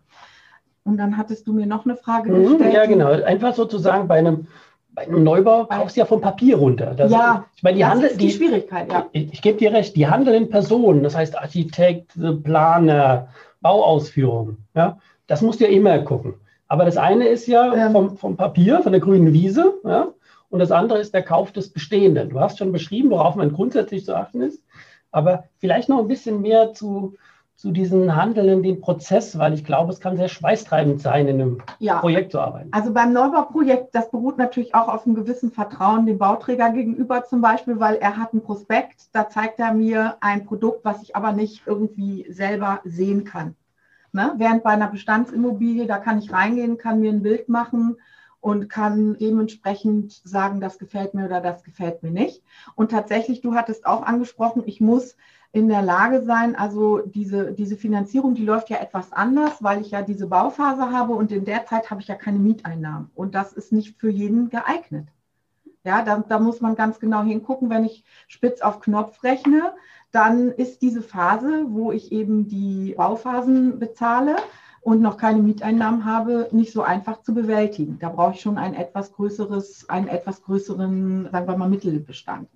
Und 0.84 0.96
dann 0.98 1.16
hattest 1.16 1.46
du 1.46 1.52
mir 1.52 1.66
noch 1.66 1.84
eine 1.84 1.96
Frage 1.96 2.30
Mhm, 2.30 2.42
gestellt. 2.58 2.74
ja, 2.74 2.86
genau. 2.86 3.10
Einfach 3.22 3.54
sozusagen 3.54 4.08
bei 4.08 4.18
einem, 4.18 4.46
bei 4.92 5.02
einem 5.02 5.22
Neubau 5.22 5.66
kaufst 5.66 5.96
du 5.96 6.00
ja 6.00 6.06
vom 6.06 6.20
Papier 6.20 6.56
runter. 6.56 6.94
Das, 6.96 7.10
Ja, 7.10 7.46
ich 7.56 7.62
meine, 7.62 7.76
die 7.76 7.82
das 7.82 7.90
Handel, 7.90 8.10
ist 8.10 8.20
die, 8.20 8.26
die, 8.26 8.32
Schwierigkeit, 8.32 8.90
ja. 8.90 9.06
ich, 9.12 9.32
ich 9.32 9.42
gebe 9.42 9.58
dir 9.58 9.72
recht, 9.72 9.96
die 9.96 10.08
handelnden 10.08 10.50
Personen, 10.50 11.02
das 11.02 11.16
heißt 11.16 11.38
Architekt, 11.38 12.12
Planer, 12.42 13.28
Bauausführung, 13.60 14.58
ja, 14.74 14.98
das 15.26 15.42
musst 15.42 15.60
du 15.60 15.64
ja 15.64 15.70
immer 15.70 15.98
gucken. 16.00 16.34
Aber 16.68 16.84
das 16.84 16.96
eine 16.96 17.26
ist 17.26 17.46
ja 17.46 17.74
Ähm. 17.74 17.92
vom, 17.92 18.16
vom 18.16 18.36
Papier, 18.36 18.80
von 18.82 18.92
der 18.92 19.00
grünen 19.00 19.32
Wiese, 19.32 19.74
ja, 19.84 20.08
und 20.48 20.58
das 20.58 20.72
andere 20.72 20.98
ist 20.98 21.14
der 21.14 21.22
Kauf 21.22 21.52
des 21.52 21.72
Bestehenden. 21.72 22.30
Du 22.30 22.40
hast 22.40 22.58
schon 22.58 22.72
beschrieben, 22.72 23.10
worauf 23.10 23.36
man 23.36 23.52
grundsätzlich 23.52 24.04
zu 24.04 24.16
achten 24.16 24.42
ist, 24.42 24.62
aber 25.12 25.44
vielleicht 25.58 25.88
noch 25.88 25.98
ein 25.98 26.08
bisschen 26.08 26.40
mehr 26.40 26.72
zu, 26.72 27.16
zu 27.60 27.72
diesen 27.72 28.16
Handelnden, 28.16 28.62
den 28.62 28.80
Prozess, 28.80 29.36
weil 29.36 29.52
ich 29.52 29.66
glaube, 29.66 29.92
es 29.92 30.00
kann 30.00 30.16
sehr 30.16 30.28
schweißtreibend 30.28 31.02
sein, 31.02 31.28
in 31.28 31.42
einem 31.42 31.62
Ja, 31.78 31.98
Projekt 31.98 32.32
zu 32.32 32.40
arbeiten. 32.40 32.70
also 32.72 32.90
beim 32.90 33.12
Neubauprojekt, 33.12 33.94
das 33.94 34.10
beruht 34.10 34.38
natürlich 34.38 34.74
auch 34.74 34.88
auf 34.88 35.04
einem 35.04 35.14
gewissen 35.14 35.52
Vertrauen 35.52 36.06
dem 36.06 36.16
Bauträger 36.16 36.70
gegenüber 36.70 37.22
zum 37.24 37.42
Beispiel, 37.42 37.78
weil 37.78 37.96
er 37.96 38.16
hat 38.16 38.32
einen 38.32 38.42
Prospekt, 38.42 39.10
da 39.12 39.28
zeigt 39.28 39.60
er 39.60 39.74
mir 39.74 40.16
ein 40.22 40.46
Produkt, 40.46 40.86
was 40.86 41.02
ich 41.02 41.14
aber 41.14 41.32
nicht 41.32 41.66
irgendwie 41.66 42.24
selber 42.30 42.80
sehen 42.84 43.24
kann. 43.24 43.56
Ne? 44.12 44.32
Während 44.38 44.62
bei 44.62 44.70
einer 44.70 44.88
Bestandsimmobilie, 44.88 45.86
da 45.86 45.98
kann 45.98 46.18
ich 46.18 46.32
reingehen, 46.32 46.78
kann 46.78 47.00
mir 47.00 47.12
ein 47.12 47.22
Bild 47.22 47.50
machen 47.50 47.98
und 48.40 48.70
kann 48.70 49.18
dementsprechend 49.20 50.12
sagen, 50.24 50.62
das 50.62 50.78
gefällt 50.78 51.12
mir 51.12 51.26
oder 51.26 51.42
das 51.42 51.62
gefällt 51.62 52.02
mir 52.02 52.10
nicht. 52.10 52.42
Und 52.74 52.90
tatsächlich, 52.90 53.42
du 53.42 53.54
hattest 53.54 53.84
auch 53.84 54.02
angesprochen, 54.02 54.62
ich 54.64 54.80
muss 54.80 55.14
in 55.52 55.68
der 55.68 55.82
Lage 55.82 56.22
sein, 56.22 56.54
also 56.54 56.98
diese, 56.98 57.52
diese 57.52 57.76
Finanzierung, 57.76 58.34
die 58.34 58.44
läuft 58.44 58.70
ja 58.70 58.78
etwas 58.78 59.12
anders, 59.12 59.62
weil 59.62 59.80
ich 59.80 59.90
ja 59.90 60.02
diese 60.02 60.28
Bauphase 60.28 60.92
habe 60.92 61.14
und 61.14 61.32
in 61.32 61.44
der 61.44 61.66
Zeit 61.66 61.90
habe 61.90 62.00
ich 62.00 62.08
ja 62.08 62.14
keine 62.14 62.38
Mieteinnahmen. 62.38 63.10
Und 63.14 63.34
das 63.34 63.52
ist 63.52 63.72
nicht 63.72 63.98
für 63.98 64.10
jeden 64.10 64.50
geeignet. 64.50 65.08
Ja, 65.82 66.02
da, 66.02 66.18
da 66.18 66.38
muss 66.38 66.60
man 66.60 66.76
ganz 66.76 67.00
genau 67.00 67.22
hingucken. 67.22 67.70
Wenn 67.70 67.84
ich 67.84 68.04
spitz 68.28 68.60
auf 68.60 68.80
Knopf 68.80 69.24
rechne, 69.24 69.72
dann 70.12 70.50
ist 70.50 70.82
diese 70.82 71.02
Phase, 71.02 71.66
wo 71.68 71.90
ich 71.90 72.12
eben 72.12 72.46
die 72.46 72.94
Bauphasen 72.96 73.78
bezahle 73.78 74.36
und 74.82 75.00
noch 75.00 75.16
keine 75.16 75.42
Mieteinnahmen 75.42 76.04
habe, 76.04 76.48
nicht 76.52 76.72
so 76.72 76.82
einfach 76.82 77.22
zu 77.22 77.34
bewältigen. 77.34 77.98
Da 77.98 78.10
brauche 78.10 78.34
ich 78.34 78.40
schon 78.40 78.58
ein 78.58 78.74
etwas 78.74 79.12
größeres, 79.12 79.88
einen 79.88 80.08
etwas 80.08 80.42
größeren, 80.42 81.28
sagen 81.30 81.48
wir 81.48 81.56
mal, 81.56 81.68
Mittelbestand. 81.68 82.48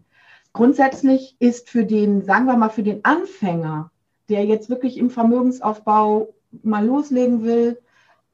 Grundsätzlich 0.54 1.36
ist 1.40 1.68
für 1.68 1.84
den, 1.84 2.22
sagen 2.22 2.46
wir 2.46 2.56
mal, 2.56 2.70
für 2.70 2.84
den 2.84 3.04
Anfänger, 3.04 3.90
der 4.28 4.46
jetzt 4.46 4.70
wirklich 4.70 4.96
im 4.96 5.10
Vermögensaufbau 5.10 6.32
mal 6.62 6.86
loslegen 6.86 7.42
will, 7.42 7.78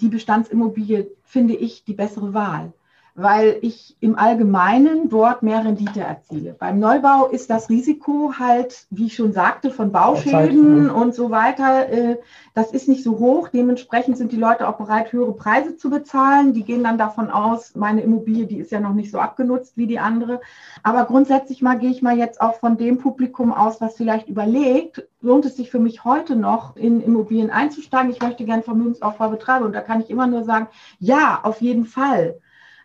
die 0.01 0.09
Bestandsimmobilie, 0.09 1.11
finde 1.25 1.55
ich, 1.55 1.85
die 1.85 1.95
bessere 1.95 2.33
Wahl 2.33 2.73
weil 3.21 3.59
ich 3.61 3.97
im 4.01 4.17
Allgemeinen 4.17 5.09
dort 5.11 5.43
mehr 5.43 5.65
Rendite 5.65 6.01
erziele. 6.01 6.55
Beim 6.59 6.79
Neubau 6.79 7.27
ist 7.27 7.51
das 7.51 7.69
Risiko 7.69 8.35
halt, 8.39 8.87
wie 8.91 9.07
ich 9.07 9.15
schon 9.15 9.33
sagte, 9.33 9.71
von 9.71 9.93
Bauschäden 9.93 10.87
Zeit, 10.87 10.95
und 10.95 11.15
so 11.15 11.31
weiter, 11.31 11.89
äh, 11.91 12.17
das 12.55 12.73
ist 12.73 12.89
nicht 12.89 13.05
so 13.05 13.19
hoch. 13.19 13.49
Dementsprechend 13.49 14.17
sind 14.17 14.33
die 14.33 14.37
Leute 14.37 14.67
auch 14.67 14.79
bereit, 14.79 15.13
höhere 15.13 15.35
Preise 15.35 15.77
zu 15.77 15.91
bezahlen. 15.91 16.55
Die 16.55 16.65
gehen 16.65 16.83
dann 16.83 16.99
davon 16.99 17.31
aus, 17.31 17.75
meine 17.77 18.01
Immobilie, 18.01 18.47
die 18.47 18.59
ist 18.59 18.73
ja 18.73 18.81
noch 18.81 18.95
nicht 18.95 19.11
so 19.11 19.19
abgenutzt 19.19 19.77
wie 19.77 19.87
die 19.87 19.99
andere. 19.99 20.41
Aber 20.83 21.05
grundsätzlich 21.05 21.61
mal 21.63 21.79
gehe 21.79 21.91
ich 21.91 22.03
mal 22.03 22.17
jetzt 22.17 22.41
auch 22.41 22.55
von 22.55 22.79
dem 22.79 22.99
Publikum 22.99 23.53
aus, 23.53 23.81
was 23.81 23.97
vielleicht 23.97 24.29
überlegt, 24.29 25.07
lohnt 25.21 25.45
es 25.45 25.57
sich 25.57 25.71
für 25.71 25.79
mich 25.79 26.05
heute 26.05 26.37
noch 26.37 26.77
in 26.77 27.01
Immobilien 27.03 27.51
einzusteigen? 27.51 28.11
Ich 28.11 28.23
möchte 28.23 28.45
gerne 28.45 28.63
Vermögensaufbau 28.63 29.29
betreiben. 29.29 29.67
Und 29.67 29.75
da 29.75 29.83
kann 29.83 30.01
ich 30.01 30.11
immer 30.11 30.27
nur 30.27 30.45
sagen, 30.45 30.69
ja, 30.99 31.41
auf 31.43 31.61
jeden 31.61 31.85
Fall. 31.85 32.41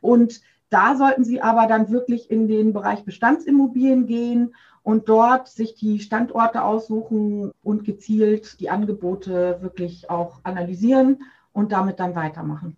Und 0.05 0.41
da 0.69 0.95
sollten 0.95 1.23
Sie 1.23 1.41
aber 1.41 1.67
dann 1.67 1.89
wirklich 1.89 2.29
in 2.29 2.47
den 2.47 2.73
Bereich 2.73 3.03
Bestandsimmobilien 3.03 4.07
gehen 4.07 4.55
und 4.83 5.09
dort 5.09 5.47
sich 5.47 5.75
die 5.75 5.99
Standorte 5.99 6.63
aussuchen 6.63 7.51
und 7.63 7.83
gezielt 7.83 8.59
die 8.59 8.69
Angebote 8.69 9.57
wirklich 9.61 10.09
auch 10.09 10.39
analysieren 10.43 11.23
und 11.53 11.71
damit 11.71 11.99
dann 11.99 12.15
weitermachen. 12.15 12.77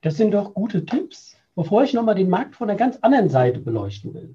Das 0.00 0.16
sind 0.16 0.32
doch 0.32 0.54
gute 0.54 0.84
Tipps. 0.84 1.36
Bevor 1.54 1.84
ich 1.84 1.94
nochmal 1.94 2.14
den 2.16 2.30
Markt 2.30 2.56
von 2.56 2.66
der 2.66 2.76
ganz 2.76 2.98
anderen 3.02 3.28
Seite 3.28 3.60
beleuchten 3.60 4.12
will, 4.12 4.34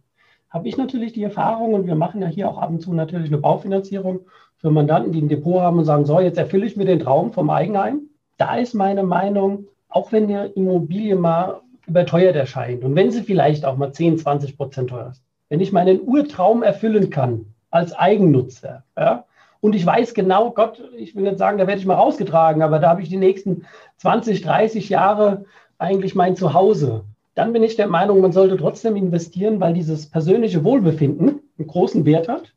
habe 0.49 0.67
ich 0.67 0.77
natürlich 0.77 1.11
die 1.13 1.23
Erfahrung, 1.23 1.73
und 1.73 1.85
wir 1.85 1.95
machen 1.95 2.21
ja 2.21 2.27
hier 2.27 2.47
auch 2.47 2.57
ab 2.57 2.69
und 2.69 2.81
zu 2.81 2.93
natürlich 2.93 3.27
eine 3.27 3.39
Baufinanzierung 3.39 4.21
für 4.57 4.71
Mandanten, 4.71 5.11
die 5.11 5.21
ein 5.21 5.29
Depot 5.29 5.61
haben 5.61 5.79
und 5.79 5.85
sagen, 5.85 6.05
so, 6.05 6.19
jetzt 6.19 6.37
erfülle 6.37 6.65
ich 6.65 6.77
mir 6.77 6.85
den 6.85 6.99
Traum 6.99 7.33
vom 7.33 7.49
Eigenheim. 7.49 8.03
Da 8.37 8.55
ist 8.55 8.73
meine 8.73 9.03
Meinung, 9.03 9.67
auch 9.89 10.11
wenn 10.11 10.23
eine 10.25 10.47
Immobilie 10.47 11.15
mal 11.15 11.61
überteuert 11.89 12.35
erscheint 12.35 12.83
und 12.83 12.95
wenn 12.95 13.11
sie 13.11 13.23
vielleicht 13.23 13.65
auch 13.65 13.77
mal 13.77 13.91
10, 13.91 14.17
20 14.17 14.57
Prozent 14.57 14.89
teuer 14.89 15.09
ist, 15.11 15.23
wenn 15.49 15.59
ich 15.59 15.71
meinen 15.71 16.01
Urtraum 16.01 16.63
erfüllen 16.63 17.09
kann 17.09 17.53
als 17.71 17.93
Eigennutzer, 17.93 18.83
ja, 18.97 19.25
und 19.61 19.75
ich 19.75 19.85
weiß 19.85 20.13
genau, 20.13 20.51
Gott, 20.51 20.81
ich 20.95 21.15
will 21.15 21.23
nicht 21.23 21.37
sagen, 21.37 21.57
da 21.57 21.67
werde 21.67 21.81
ich 21.81 21.85
mal 21.85 21.95
rausgetragen, 21.95 22.61
aber 22.61 22.79
da 22.79 22.89
habe 22.89 23.01
ich 23.01 23.09
die 23.09 23.17
nächsten 23.17 23.65
20, 23.97 24.41
30 24.41 24.87
Jahre 24.87 25.45
eigentlich 25.77 26.15
mein 26.15 26.35
Zuhause. 26.35 27.03
Dann 27.35 27.51
bin 27.51 27.63
ich 27.63 27.75
der 27.75 27.87
Meinung, 27.87 28.21
man 28.21 28.31
sollte 28.31 28.57
trotzdem 28.57 28.95
investieren, 28.95 29.59
weil 29.59 29.73
dieses 29.73 30.09
persönliche 30.09 30.63
Wohlbefinden 30.63 31.41
einen 31.57 31.67
großen 31.67 32.05
Wert 32.05 32.29
hat. 32.29 32.53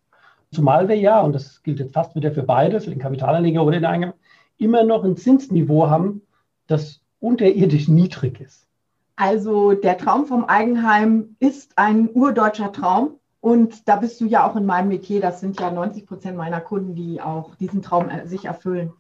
Zumal 0.53 0.89
wir 0.89 0.97
ja, 0.97 1.21
und 1.21 1.33
das 1.33 1.63
gilt 1.63 1.81
jetzt 1.81 1.95
fast 1.95 2.15
wieder 2.15 2.31
für 2.31 2.43
beide, 2.43 2.81
für 2.81 2.91
den 2.91 2.99
Kapitalanleger 2.99 3.65
oder 3.65 3.79
den 3.79 3.85
Eingang, 3.85 4.13
immer 4.59 4.85
noch 4.85 5.03
ein 5.03 5.17
Zinsniveau 5.17 5.89
haben, 5.89 6.23
das 6.67 7.01
unterirdisch 7.21 7.89
niedrig 7.89 8.41
ist. 8.41 8.69
Also 9.17 9.73
der 9.73 9.99
Traum 9.99 10.27
vom 10.27 10.45
Eigenheim 10.45 11.37
ist 11.39 11.77
ein 11.77 12.11
urdeutscher 12.13 12.73
Traum. 12.73 13.19
Und 13.41 13.89
da 13.89 13.97
bist 13.97 14.21
du 14.21 14.27
ja 14.27 14.49
auch 14.49 14.57
in 14.57 14.67
meinem 14.67 14.89
Metier. 14.89 15.21
Das 15.21 15.41
sind 15.41 15.61
ja 15.61 15.71
90 15.71 16.07
Prozent 16.07 16.37
meiner 16.37 16.61
Kunden, 16.61 16.95
die 16.95 17.21
auch 17.21 17.55
diesen 17.57 17.83
Traum 17.83 18.09
äh, 18.09 18.27
sich 18.27 18.45
erfüllen. 18.45 18.93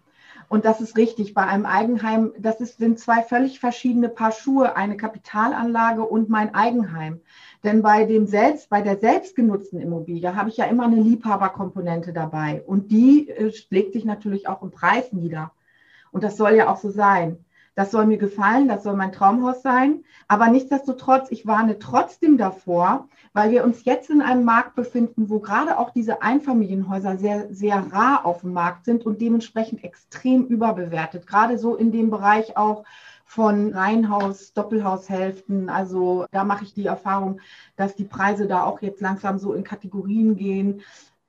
Und 0.48 0.64
das 0.66 0.80
ist 0.80 0.98
richtig. 0.98 1.32
Bei 1.32 1.46
einem 1.46 1.64
Eigenheim, 1.64 2.32
das 2.38 2.60
ist, 2.60 2.76
sind 2.78 2.98
zwei 2.98 3.22
völlig 3.22 3.58
verschiedene 3.60 4.08
Paar 4.08 4.32
Schuhe, 4.32 4.76
eine 4.76 4.96
Kapitalanlage 4.96 6.02
und 6.02 6.28
mein 6.28 6.54
Eigenheim. 6.54 7.20
Denn 7.64 7.82
bei 7.82 8.04
dem 8.04 8.26
selbst, 8.26 8.68
bei 8.68 8.82
der 8.82 8.98
selbstgenutzten 8.98 9.80
Immobilie 9.80 10.34
habe 10.34 10.50
ich 10.50 10.56
ja 10.56 10.66
immer 10.66 10.84
eine 10.84 11.00
Liebhaberkomponente 11.00 12.12
dabei. 12.12 12.62
Und 12.66 12.90
die 12.90 13.30
äh, 13.30 13.52
schlägt 13.52 13.92
sich 13.92 14.04
natürlich 14.04 14.48
auch 14.48 14.62
im 14.62 14.72
Preis 14.72 15.12
nieder. 15.12 15.52
Und 16.10 16.24
das 16.24 16.36
soll 16.36 16.52
ja 16.52 16.68
auch 16.70 16.78
so 16.78 16.90
sein. 16.90 17.44
Das 17.74 17.90
soll 17.90 18.06
mir 18.06 18.18
gefallen, 18.18 18.68
das 18.68 18.82
soll 18.82 18.96
mein 18.96 19.12
Traumhaus 19.12 19.62
sein. 19.62 20.04
Aber 20.28 20.48
nichtsdestotrotz, 20.48 21.30
ich 21.30 21.46
warne 21.46 21.78
trotzdem 21.78 22.36
davor, 22.36 23.08
weil 23.32 23.50
wir 23.50 23.64
uns 23.64 23.84
jetzt 23.84 24.10
in 24.10 24.20
einem 24.20 24.44
Markt 24.44 24.74
befinden, 24.74 25.30
wo 25.30 25.40
gerade 25.40 25.78
auch 25.78 25.90
diese 25.90 26.20
Einfamilienhäuser 26.20 27.16
sehr, 27.16 27.52
sehr 27.52 27.92
rar 27.92 28.26
auf 28.26 28.42
dem 28.42 28.52
Markt 28.52 28.84
sind 28.84 29.06
und 29.06 29.20
dementsprechend 29.22 29.84
extrem 29.84 30.44
überbewertet. 30.46 31.26
Gerade 31.26 31.58
so 31.58 31.74
in 31.74 31.92
dem 31.92 32.10
Bereich 32.10 32.56
auch 32.58 32.84
von 33.24 33.72
Reihenhaus, 33.72 34.52
Doppelhaushälften. 34.52 35.70
Also 35.70 36.26
da 36.30 36.44
mache 36.44 36.64
ich 36.64 36.74
die 36.74 36.84
Erfahrung, 36.84 37.40
dass 37.76 37.96
die 37.96 38.04
Preise 38.04 38.46
da 38.46 38.64
auch 38.64 38.82
jetzt 38.82 39.00
langsam 39.00 39.38
so 39.38 39.54
in 39.54 39.64
Kategorien 39.64 40.36
gehen. 40.36 40.82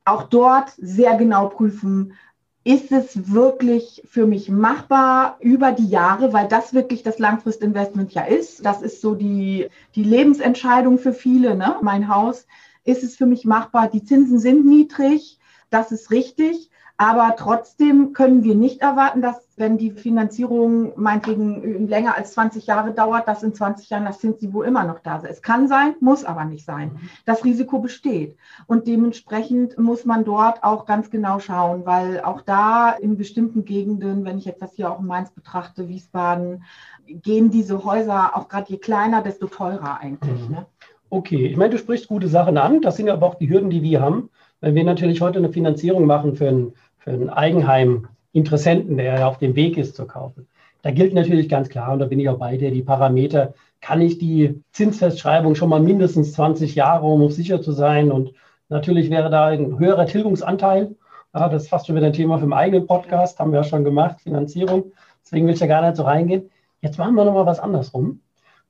Auch 0.04 0.24
dort 0.24 0.74
sehr 0.78 1.16
genau 1.16 1.48
prüfen, 1.48 2.14
ist 2.64 2.92
es 2.92 3.34
wirklich 3.34 4.04
für 4.10 4.26
mich 4.26 4.50
machbar 4.50 5.38
über 5.42 5.74
die 5.74 5.88
Jahre, 5.88 6.32
weil 6.32 6.48
das 6.48 6.74
wirklich 6.74 7.04
das 7.04 7.20
Langfristinvestment 7.20 8.14
ja 8.14 8.24
ist. 8.24 8.66
Das 8.66 8.82
ist 8.82 9.02
so 9.02 9.16
die, 9.16 9.68
die 9.96 10.04
Lebensentscheidung 10.04 10.98
für 10.98 11.14
viele. 11.14 11.56
Ne? 11.56 11.76
Mein 11.82 12.08
Haus, 12.08 12.46
ist 12.86 13.04
es 13.04 13.16
für 13.16 13.26
mich 13.26 13.46
machbar? 13.46 13.90
Die 13.90 14.04
Zinsen 14.04 14.40
sind 14.40 14.66
niedrig, 14.66 15.40
das 15.74 15.92
ist 15.92 16.12
richtig. 16.12 16.70
Aber 16.98 17.36
trotzdem 17.38 18.14
können 18.14 18.44
wir 18.44 18.54
nicht 18.54 18.82
erwarten, 18.82 19.22
dass 19.22 19.48
wenn 19.58 19.80
die 19.80 19.92
Finanzierung 19.92 20.94
meinetwegen 20.96 21.88
länger 21.88 22.16
als 22.16 22.34
20 22.34 22.68
Jahre 22.68 22.92
dauert, 22.92 23.28
dass 23.28 23.42
in 23.42 23.54
20 23.54 23.90
Jahren 23.90 24.06
das 24.06 24.20
Zinsniveau 24.20 24.62
immer 24.62 24.84
noch 24.84 25.00
da 25.00 25.18
ist. 25.18 25.26
Es 25.26 25.42
kann 25.42 25.68
sein, 25.68 25.96
muss 26.02 26.24
aber 26.24 26.46
nicht 26.46 26.66
sein. 26.66 27.00
Das 27.26 27.44
Risiko 27.44 27.80
besteht. 27.80 28.38
Und 28.68 28.88
dementsprechend 28.88 29.78
muss 29.80 30.06
man 30.06 30.24
dort 30.24 30.64
auch 30.64 30.86
ganz 30.86 31.10
genau 31.10 31.40
schauen, 31.40 31.86
weil 31.86 32.22
auch 32.22 32.42
da 32.42 32.92
in 32.92 33.18
bestimmten 33.18 33.66
Gegenden, 33.66 34.24
wenn 34.24 34.38
ich 34.38 34.46
jetzt 34.46 34.62
das 34.62 34.74
hier 34.74 34.92
auch 34.92 35.00
in 35.00 35.08
Mainz 35.08 35.32
betrachte, 35.32 35.90
Wiesbaden, 35.90 36.64
gehen 37.08 37.50
diese 37.50 37.84
Häuser 37.84 38.38
auch 38.38 38.48
gerade 38.48 38.72
je 38.72 38.78
kleiner, 38.78 39.24
desto 39.24 39.48
teurer 39.48 40.00
eigentlich. 40.00 40.48
Mhm. 40.48 40.56
Ne? 40.56 40.66
Okay, 41.10 41.48
ich 41.48 41.58
meine, 41.58 41.72
du 41.72 41.78
sprichst 41.80 42.08
gute 42.08 42.28
Sachen 42.28 42.58
an. 42.58 42.82
Das 42.82 42.98
sind 42.98 43.10
aber 43.10 43.26
auch 43.26 43.36
die 43.36 43.50
Hürden, 43.50 43.70
die 43.70 43.82
wir 43.82 44.02
haben. 44.02 44.30
Wenn 44.64 44.76
wir 44.76 44.86
natürlich 44.86 45.20
heute 45.20 45.40
eine 45.40 45.52
Finanzierung 45.52 46.06
machen 46.06 46.38
für 46.38 46.48
einen, 46.48 46.74
für 46.98 47.12
einen 47.12 47.30
Eigenheim-Interessenten, 47.30 48.96
der 48.96 49.28
auf 49.28 49.38
dem 49.38 49.58
Weg 49.58 49.78
ist 49.78 49.98
zu 49.98 50.06
kaufen, 50.06 50.48
da 50.84 50.92
gilt 50.92 51.14
natürlich 51.14 51.50
ganz 51.50 51.68
klar, 51.68 51.92
und 51.92 52.00
da 52.00 52.06
bin 52.06 52.18
ich 52.18 52.30
auch 52.30 52.38
bei 52.38 52.56
dir, 52.56 52.72
die 52.72 52.82
Parameter, 52.82 53.56
kann 53.82 54.00
ich 54.00 54.20
die 54.20 54.64
Zinsfestschreibung 54.72 55.56
schon 55.56 55.68
mal 55.68 55.82
mindestens 55.82 56.32
20 56.32 56.76
Jahre, 56.76 57.06
um 57.06 57.30
sicher 57.30 57.62
zu 57.62 57.74
sein. 57.74 58.10
Und 58.10 58.32
natürlich 58.70 59.10
wäre 59.10 59.30
da 59.30 59.48
ein 59.48 59.80
höherer 59.80 60.06
Tilgungsanteil. 60.06 60.96
Ja, 61.34 61.50
das 61.50 61.64
ist 61.64 61.70
fast 61.70 61.88
schon 61.88 61.98
wieder 61.98 62.08
ein 62.08 62.14
Thema 62.14 62.38
für 62.38 62.46
den 62.46 62.54
eigenen 62.54 62.88
Podcast, 62.88 63.40
haben 63.40 63.52
wir 63.52 63.60
ja 63.60 63.64
schon 63.66 63.84
gemacht, 63.84 64.22
Finanzierung. 64.22 64.94
Deswegen 65.26 65.46
will 65.46 65.56
ich 65.56 65.60
da 65.60 65.68
gar 65.68 65.82
nicht 65.82 65.98
so 65.98 66.04
reingehen. 66.04 66.50
Jetzt 66.80 66.98
machen 66.98 67.16
wir 67.16 67.26
nochmal 67.26 67.46
was 67.46 67.60
andersrum, 67.60 68.22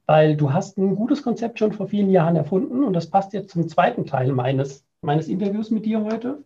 weil 0.07 0.35
du 0.37 0.53
hast 0.53 0.79
ein 0.79 0.95
gutes 0.95 1.21
Konzept 1.21 1.59
schon 1.59 1.71
vor 1.71 1.87
vielen 1.87 2.09
Jahren 2.09 2.35
erfunden 2.35 2.83
und 2.83 2.93
das 2.93 3.11
passt 3.11 3.33
jetzt 3.33 3.51
zum 3.51 3.67
zweiten 3.67 4.07
Teil 4.07 4.31
meines, 4.31 4.83
meines 5.03 5.27
Interviews 5.27 5.71
mit 5.71 5.85
dir 5.85 6.03
heute. 6.03 6.43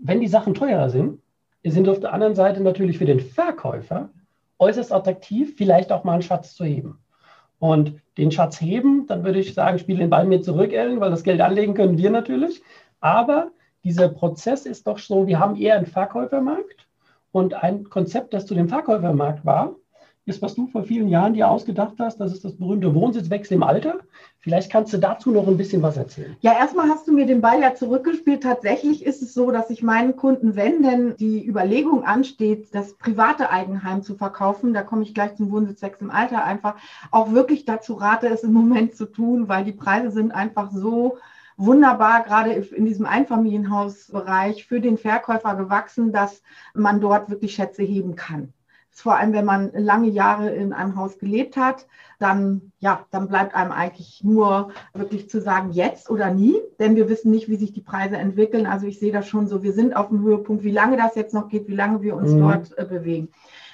Wenn 0.00 0.20
die 0.20 0.28
Sachen 0.28 0.54
teurer 0.54 0.90
sind, 0.90 1.20
sind 1.64 1.88
auf 1.88 2.00
der 2.00 2.12
anderen 2.12 2.34
Seite 2.34 2.62
natürlich 2.62 2.98
für 2.98 3.06
den 3.06 3.20
Verkäufer 3.20 4.10
äußerst 4.58 4.92
attraktiv, 4.92 5.54
vielleicht 5.56 5.92
auch 5.92 6.04
mal 6.04 6.14
einen 6.14 6.22
Schatz 6.22 6.54
zu 6.54 6.64
heben. 6.64 6.98
Und 7.58 8.00
den 8.18 8.30
Schatz 8.30 8.60
heben, 8.60 9.06
dann 9.06 9.24
würde 9.24 9.38
ich 9.38 9.54
sagen, 9.54 9.78
spiele 9.78 9.98
den 9.98 10.10
Ball 10.10 10.26
mir 10.26 10.42
zurück, 10.42 10.72
Ellen, 10.72 11.00
weil 11.00 11.10
das 11.10 11.24
Geld 11.24 11.40
anlegen 11.40 11.74
können 11.74 11.98
wir 11.98 12.10
natürlich. 12.10 12.62
Aber 13.00 13.50
dieser 13.84 14.08
Prozess 14.08 14.66
ist 14.66 14.86
doch 14.86 14.98
so, 14.98 15.26
wir 15.26 15.38
haben 15.38 15.56
eher 15.56 15.76
einen 15.76 15.86
Verkäufermarkt 15.86 16.86
und 17.32 17.54
ein 17.54 17.84
Konzept, 17.84 18.34
das 18.34 18.46
zu 18.46 18.54
dem 18.54 18.68
Verkäufermarkt 18.68 19.44
war, 19.44 19.74
ist, 20.26 20.40
was 20.40 20.54
du 20.54 20.66
vor 20.68 20.84
vielen 20.84 21.08
Jahren 21.08 21.34
dir 21.34 21.50
ausgedacht 21.50 21.96
hast. 21.98 22.18
Das 22.18 22.32
ist 22.32 22.44
das 22.44 22.56
berühmte 22.56 22.94
Wohnsitzwechsel 22.94 23.56
im 23.56 23.62
Alter. 23.62 23.98
Vielleicht 24.38 24.72
kannst 24.72 24.92
du 24.92 24.98
dazu 24.98 25.30
noch 25.30 25.46
ein 25.46 25.58
bisschen 25.58 25.82
was 25.82 25.98
erzählen. 25.98 26.36
Ja, 26.40 26.52
erstmal 26.52 26.88
hast 26.88 27.06
du 27.06 27.12
mir 27.12 27.26
den 27.26 27.42
Ball 27.42 27.60
ja 27.60 27.74
zurückgespielt. 27.74 28.42
Tatsächlich 28.42 29.04
ist 29.04 29.22
es 29.22 29.34
so, 29.34 29.50
dass 29.50 29.68
ich 29.68 29.82
meinen 29.82 30.16
Kunden, 30.16 30.56
wenn 30.56 30.82
denn 30.82 31.16
die 31.18 31.46
Überlegung 31.46 32.04
ansteht, 32.04 32.74
das 32.74 32.94
private 32.96 33.50
Eigenheim 33.50 34.02
zu 34.02 34.14
verkaufen, 34.14 34.72
da 34.72 34.82
komme 34.82 35.02
ich 35.02 35.12
gleich 35.12 35.34
zum 35.34 35.50
Wohnsitzwechsel 35.50 36.06
im 36.06 36.10
Alter 36.10 36.42
einfach, 36.42 36.76
auch 37.10 37.32
wirklich 37.32 37.66
dazu 37.66 37.94
rate, 37.94 38.28
es 38.28 38.44
im 38.44 38.52
Moment 38.52 38.96
zu 38.96 39.04
tun, 39.04 39.48
weil 39.48 39.64
die 39.64 39.72
Preise 39.72 40.10
sind 40.10 40.32
einfach 40.32 40.70
so 40.72 41.18
wunderbar 41.56 42.24
gerade 42.24 42.52
in 42.52 42.86
diesem 42.86 43.04
Einfamilienhausbereich 43.04 44.66
für 44.66 44.80
den 44.80 44.96
Verkäufer 44.96 45.54
gewachsen, 45.54 46.12
dass 46.12 46.42
man 46.72 47.00
dort 47.00 47.28
wirklich 47.28 47.54
Schätze 47.54 47.82
heben 47.82 48.16
kann 48.16 48.53
vor 49.02 49.16
allem 49.16 49.32
wenn 49.32 49.44
man 49.44 49.72
lange 49.74 50.08
Jahre 50.08 50.50
in 50.50 50.72
einem 50.72 50.96
Haus 50.96 51.18
gelebt 51.18 51.56
hat, 51.56 51.86
dann, 52.18 52.72
ja, 52.78 53.04
dann 53.10 53.28
bleibt 53.28 53.54
einem 53.54 53.72
eigentlich 53.72 54.22
nur 54.22 54.70
wirklich 54.92 55.28
zu 55.28 55.40
sagen, 55.40 55.72
jetzt 55.72 56.10
oder 56.10 56.30
nie, 56.30 56.56
denn 56.78 56.96
wir 56.96 57.08
wissen 57.08 57.30
nicht, 57.30 57.48
wie 57.48 57.56
sich 57.56 57.72
die 57.72 57.80
Preise 57.80 58.16
entwickeln. 58.16 58.66
Also 58.66 58.86
ich 58.86 58.98
sehe 58.98 59.12
das 59.12 59.26
schon 59.26 59.48
so, 59.48 59.62
wir 59.62 59.72
sind 59.72 59.96
auf 59.96 60.08
dem 60.08 60.22
Höhepunkt, 60.22 60.62
wie 60.64 60.70
lange 60.70 60.96
das 60.96 61.14
jetzt 61.16 61.34
noch 61.34 61.48
geht, 61.48 61.68
wie 61.68 61.74
lange 61.74 62.02
wir 62.02 62.14
uns 62.16 62.32
mhm. 62.32 62.40
dort 62.40 62.78
äh, 62.78 62.84
bewegen. 62.84 63.28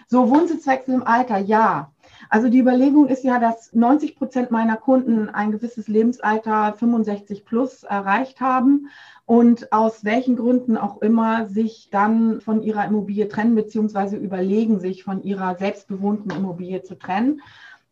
So, 0.09 0.29
Wohnsitzwechsel 0.29 0.95
im 0.95 1.07
Alter, 1.07 1.39
ja. 1.39 1.93
Also 2.33 2.49
die 2.49 2.61
Überlegung 2.61 3.09
ist 3.09 3.25
ja, 3.25 3.41
dass 3.41 3.73
90 3.73 4.15
Prozent 4.15 4.53
meiner 4.53 4.77
Kunden 4.77 5.29
ein 5.29 5.51
gewisses 5.51 5.89
Lebensalter 5.89 6.75
65 6.75 7.45
plus 7.45 7.83
erreicht 7.83 8.41
haben 8.41 8.89
und 9.27 9.73
aus 9.73 10.05
welchen 10.05 10.37
Gründen 10.37 10.77
auch 10.77 11.03
immer 11.03 11.49
sich 11.49 11.89
dann 11.91 12.41
von 12.41 12.63
ihrer 12.63 12.85
Immobilie 12.85 13.29
trennen, 13.29 13.57
beziehungsweise 13.57 14.17
überlegen, 14.17 14.79
sich 14.79 15.03
von 15.03 15.25
ihrer 15.25 15.57
selbstbewohnten 15.57 16.31
Immobilie 16.31 16.85
zu 16.85 16.97
trennen. 16.97 17.43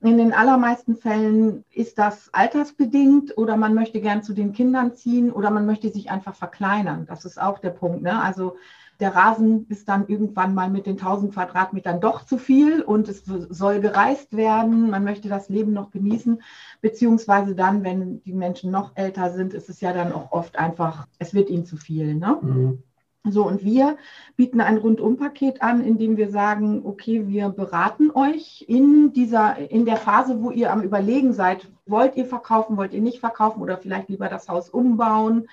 In 0.01 0.19
den 0.19 0.33
allermeisten 0.33 0.95
Fällen 0.95 1.65
ist 1.73 1.99
das 1.99 2.33
altersbedingt 2.33 3.37
oder 3.37 3.57
man 3.57 3.75
möchte 3.75 4.01
gern 4.01 4.23
zu 4.23 4.35
den 4.35 4.53
Kindern 4.53 4.95
ziehen 4.95 5.33
oder 5.33 5.51
man 5.51 5.67
möchte 5.67 5.91
sich 5.91 6.13
einfach 6.13 6.37
verkleinern. 6.37 7.07
Das 7.09 7.25
ist 7.25 7.43
auch 7.43 7.59
der 7.59 7.71
Punkt. 7.71 8.03
Ne? 8.03 8.23
Also 8.23 8.55
der 9.01 9.15
Rasen 9.15 9.67
ist 9.69 9.89
dann 9.89 10.09
irgendwann 10.09 10.55
mal 10.55 10.71
mit 10.71 10.87
den 10.87 10.99
1000 10.99 11.33
Quadratmetern 11.33 12.01
doch 12.01 12.25
zu 12.25 12.37
viel 12.37 12.83
und 12.83 13.09
es 13.09 13.25
soll 13.25 13.81
gereist 13.81 14.37
werden. 14.37 14.91
Man 14.91 15.05
möchte 15.05 15.29
das 15.29 15.49
Leben 15.49 15.73
noch 15.73 15.91
genießen, 15.91 16.43
beziehungsweise 16.81 17.55
dann, 17.55 17.85
wenn 17.85 18.23
die 18.23 18.33
Menschen 18.33 18.71
noch 18.71 18.97
älter 18.97 19.31
sind, 19.31 19.55
ist 19.55 19.69
es 19.69 19.81
ja 19.81 19.93
dann 19.93 20.13
auch 20.13 20.33
oft 20.33 20.59
einfach, 20.59 21.07
es 21.19 21.33
wird 21.33 21.49
ihnen 21.49 21.65
zu 21.65 21.77
viel. 21.77 22.15
Ne? 22.15 22.39
Mhm. 22.41 22.83
So, 23.31 23.47
und 23.47 23.63
wir 23.63 23.99
bieten 24.37 24.61
ein 24.61 24.79
Rundumpaket 24.79 25.63
an, 25.63 25.85
in 25.85 25.99
dem 25.99 26.17
wir 26.17 26.31
sagen, 26.31 26.83
okay, 26.85 27.29
wir 27.29 27.51
beraten 27.51 28.11
euch 28.11 28.65
in 28.67 29.13
dieser, 29.13 29.71
in 29.71 29.85
der 29.85 29.97
Phase, 29.97 30.43
wo 30.43 30.51
ihr 30.51 30.73
am 30.73 30.83
Überlegen 30.83 31.33
seid, 31.33 31.69
wollt 31.87 32.17
ihr 32.17 32.27
verkaufen, 32.27 32.77
wollt 32.77 32.95
ihr 32.95 33.03
nicht 33.03 33.21
verkaufen 33.21 33.61
oder 33.61 33.79
vielleicht 33.79 34.09
lieber 34.09 34.29
das 34.29 34.49
Haus 34.49 34.71
umbauen 34.71 35.47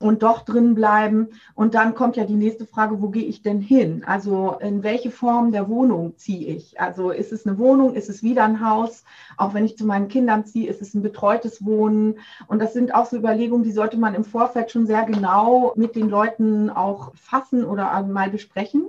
und 0.00 0.22
doch 0.22 0.42
drin 0.44 0.74
bleiben. 0.74 1.28
Und 1.54 1.74
dann 1.74 1.94
kommt 1.94 2.16
ja 2.16 2.24
die 2.24 2.34
nächste 2.34 2.66
Frage, 2.66 3.00
wo 3.00 3.10
gehe 3.10 3.26
ich 3.26 3.42
denn 3.42 3.60
hin? 3.60 4.02
Also 4.04 4.56
in 4.60 4.82
welche 4.82 5.10
Form 5.10 5.52
der 5.52 5.68
Wohnung 5.68 6.16
ziehe 6.16 6.54
ich? 6.54 6.80
Also 6.80 7.10
ist 7.10 7.32
es 7.32 7.46
eine 7.46 7.58
Wohnung, 7.58 7.94
ist 7.94 8.08
es 8.08 8.22
wieder 8.22 8.44
ein 8.44 8.66
Haus? 8.66 9.04
Auch 9.36 9.54
wenn 9.54 9.64
ich 9.64 9.76
zu 9.76 9.84
meinen 9.84 10.08
Kindern 10.08 10.46
ziehe, 10.46 10.68
ist 10.68 10.80
es 10.80 10.94
ein 10.94 11.02
betreutes 11.02 11.64
Wohnen? 11.64 12.16
Und 12.48 12.60
das 12.60 12.72
sind 12.72 12.94
auch 12.94 13.06
so 13.06 13.16
Überlegungen, 13.16 13.62
die 13.62 13.72
sollte 13.72 13.98
man 13.98 14.14
im 14.14 14.24
Vorfeld 14.24 14.70
schon 14.70 14.86
sehr 14.86 15.04
genau 15.04 15.74
mit 15.76 15.94
den 15.94 16.08
Leuten 16.08 16.70
auch 16.70 17.12
fassen 17.14 17.64
oder 17.64 18.02
mal 18.02 18.30
besprechen. 18.30 18.86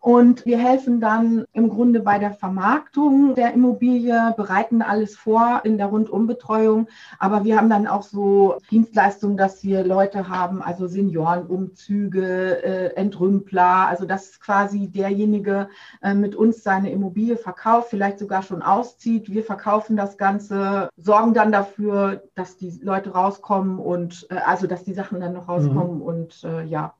Und 0.00 0.46
wir 0.46 0.58
helfen 0.58 0.98
dann 0.98 1.44
im 1.52 1.68
Grunde 1.68 2.00
bei 2.00 2.18
der 2.18 2.32
Vermarktung 2.32 3.34
der 3.34 3.52
Immobilie, 3.52 4.32
bereiten 4.34 4.80
alles 4.80 5.14
vor 5.14 5.60
in 5.64 5.76
der 5.76 5.88
Rundumbetreuung. 5.88 6.88
Aber 7.18 7.44
wir 7.44 7.58
haben 7.58 7.68
dann 7.68 7.86
auch 7.86 8.02
so 8.02 8.56
Dienstleistungen, 8.70 9.36
dass 9.36 9.62
wir 9.62 9.84
Leute 9.84 10.30
haben, 10.30 10.62
also 10.62 10.86
Seniorenumzüge, 10.86 12.62
äh, 12.62 12.94
Entrümpler. 12.96 13.88
Also 13.88 14.06
dass 14.06 14.40
quasi 14.40 14.88
derjenige 14.88 15.68
äh, 16.00 16.14
mit 16.14 16.34
uns 16.34 16.62
seine 16.62 16.90
Immobilie 16.90 17.36
verkauft, 17.36 17.90
vielleicht 17.90 18.18
sogar 18.18 18.42
schon 18.42 18.62
auszieht. 18.62 19.30
Wir 19.30 19.44
verkaufen 19.44 19.96
das 19.96 20.16
Ganze, 20.16 20.88
sorgen 20.96 21.34
dann 21.34 21.52
dafür, 21.52 22.22
dass 22.34 22.56
die 22.56 22.80
Leute 22.82 23.10
rauskommen 23.10 23.78
und 23.78 24.26
äh, 24.30 24.36
also 24.46 24.66
dass 24.66 24.82
die 24.82 24.94
Sachen 24.94 25.20
dann 25.20 25.34
noch 25.34 25.48
rauskommen 25.48 25.96
mhm. 25.96 26.02
und 26.02 26.44
äh, 26.44 26.64
ja. 26.64 26.94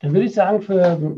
Dann 0.00 0.12
würde 0.12 0.26
ich 0.26 0.34
sagen, 0.34 0.60
für 0.60 1.16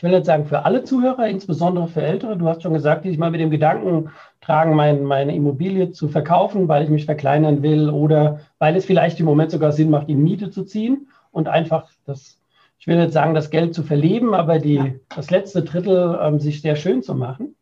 ich 0.00 0.04
will 0.04 0.12
nicht 0.12 0.24
sagen 0.24 0.46
für 0.46 0.64
alle 0.64 0.82
Zuhörer, 0.82 1.28
insbesondere 1.28 1.86
für 1.86 2.00
Ältere. 2.00 2.38
Du 2.38 2.48
hast 2.48 2.62
schon 2.62 2.72
gesagt, 2.72 3.04
die 3.04 3.10
sich 3.10 3.18
mal 3.18 3.30
mit 3.30 3.42
dem 3.42 3.50
Gedanken 3.50 4.08
tragen, 4.40 4.74
mein, 4.74 5.04
meine 5.04 5.36
Immobilie 5.36 5.92
zu 5.92 6.08
verkaufen, 6.08 6.68
weil 6.68 6.84
ich 6.84 6.88
mich 6.88 7.04
verkleinern 7.04 7.62
will 7.62 7.90
oder 7.90 8.40
weil 8.58 8.76
es 8.76 8.86
vielleicht 8.86 9.20
im 9.20 9.26
Moment 9.26 9.50
sogar 9.50 9.72
Sinn 9.72 9.90
macht, 9.90 10.08
in 10.08 10.22
Miete 10.22 10.50
zu 10.50 10.64
ziehen 10.64 11.08
und 11.32 11.48
einfach 11.48 11.90
das, 12.06 12.40
ich 12.78 12.86
will 12.86 12.96
nicht 12.96 13.12
sagen, 13.12 13.34
das 13.34 13.50
Geld 13.50 13.74
zu 13.74 13.82
verleben, 13.82 14.32
aber 14.32 14.58
die, 14.58 14.76
ja. 14.76 14.86
das 15.14 15.30
letzte 15.30 15.64
Drittel 15.64 16.18
ähm, 16.22 16.40
sich 16.40 16.62
sehr 16.62 16.76
schön 16.76 17.02
zu 17.02 17.14
machen. 17.14 17.54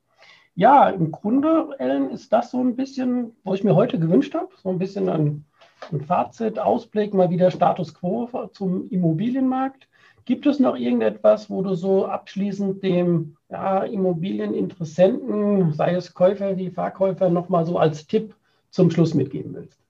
Ja, 0.54 0.90
im 0.90 1.10
Grunde, 1.10 1.70
Ellen, 1.80 2.08
ist 2.12 2.32
das 2.32 2.52
so 2.52 2.60
ein 2.60 2.76
bisschen, 2.76 3.32
was 3.42 3.56
ich 3.56 3.64
mir 3.64 3.74
heute 3.74 3.98
gewünscht 3.98 4.36
habe, 4.36 4.50
so 4.62 4.68
ein 4.68 4.78
bisschen 4.78 5.08
ein, 5.08 5.44
ein 5.90 6.02
Fazit, 6.02 6.60
Ausblick, 6.60 7.14
mal 7.14 7.30
wieder 7.30 7.50
Status 7.50 7.94
quo 7.94 8.28
zum 8.52 8.88
Immobilienmarkt. 8.90 9.87
Gibt 10.28 10.44
es 10.44 10.60
noch 10.60 10.76
irgendetwas, 10.76 11.48
wo 11.48 11.62
du 11.62 11.74
so 11.74 12.04
abschließend 12.04 12.82
dem 12.82 13.38
ja, 13.48 13.82
Immobilieninteressenten, 13.84 15.72
sei 15.72 15.94
es 15.94 16.12
Käufer 16.12 16.58
wie 16.58 16.68
Verkäufer, 16.68 17.30
nochmal 17.30 17.64
so 17.64 17.78
als 17.78 18.06
Tipp 18.06 18.34
zum 18.68 18.90
Schluss 18.90 19.14
mitgeben 19.14 19.54
willst? 19.54 19.80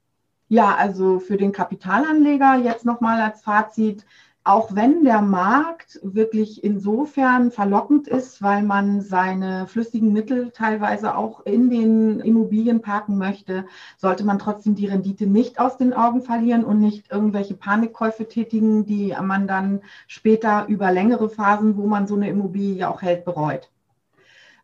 Ja, 0.49 0.77
also 0.77 1.19
für 1.19 1.39
den 1.39 1.51
Kapitalanleger 1.51 2.55
jetzt 2.55 2.85
nochmal 2.85 3.21
als 3.21 3.43
Fazit, 3.43 4.07
auch 4.45 4.75
wenn 4.75 5.05
der 5.05 5.21
Markt 5.21 6.01
wirklich 6.03 6.65
insofern 6.65 7.51
verlockend 7.51 8.09
ist, 8.09 8.41
weil 8.43 8.63
man 8.63 9.01
seine 9.01 9.67
flüssigen 9.67 10.13
Mittel 10.13 10.51
teilweise 10.53 11.17
auch 11.17 11.45
in 11.45 11.69
den 11.71 12.21
Immobilien 12.21 12.81
parken 12.81 13.19
möchte, 13.19 13.67
sollte 13.99 14.25
man 14.25 14.39
trotzdem 14.39 14.75
die 14.75 14.87
Rendite 14.87 15.27
nicht 15.27 15.61
aus 15.61 15.77
den 15.77 15.93
Augen 15.93 16.23
verlieren 16.23 16.65
und 16.65 16.81
nicht 16.81 17.11
irgendwelche 17.11 17.55
Panikkäufe 17.55 18.27
tätigen, 18.27 18.87
die 18.87 19.15
man 19.21 19.47
dann 19.47 19.83
später 20.07 20.67
über 20.69 20.93
längere 20.93 21.29
Phasen, 21.29 21.77
wo 21.77 21.87
man 21.87 22.07
so 22.07 22.15
eine 22.15 22.29
Immobilie 22.31 22.89
auch 22.89 23.03
hält, 23.03 23.25
bereut. 23.25 23.71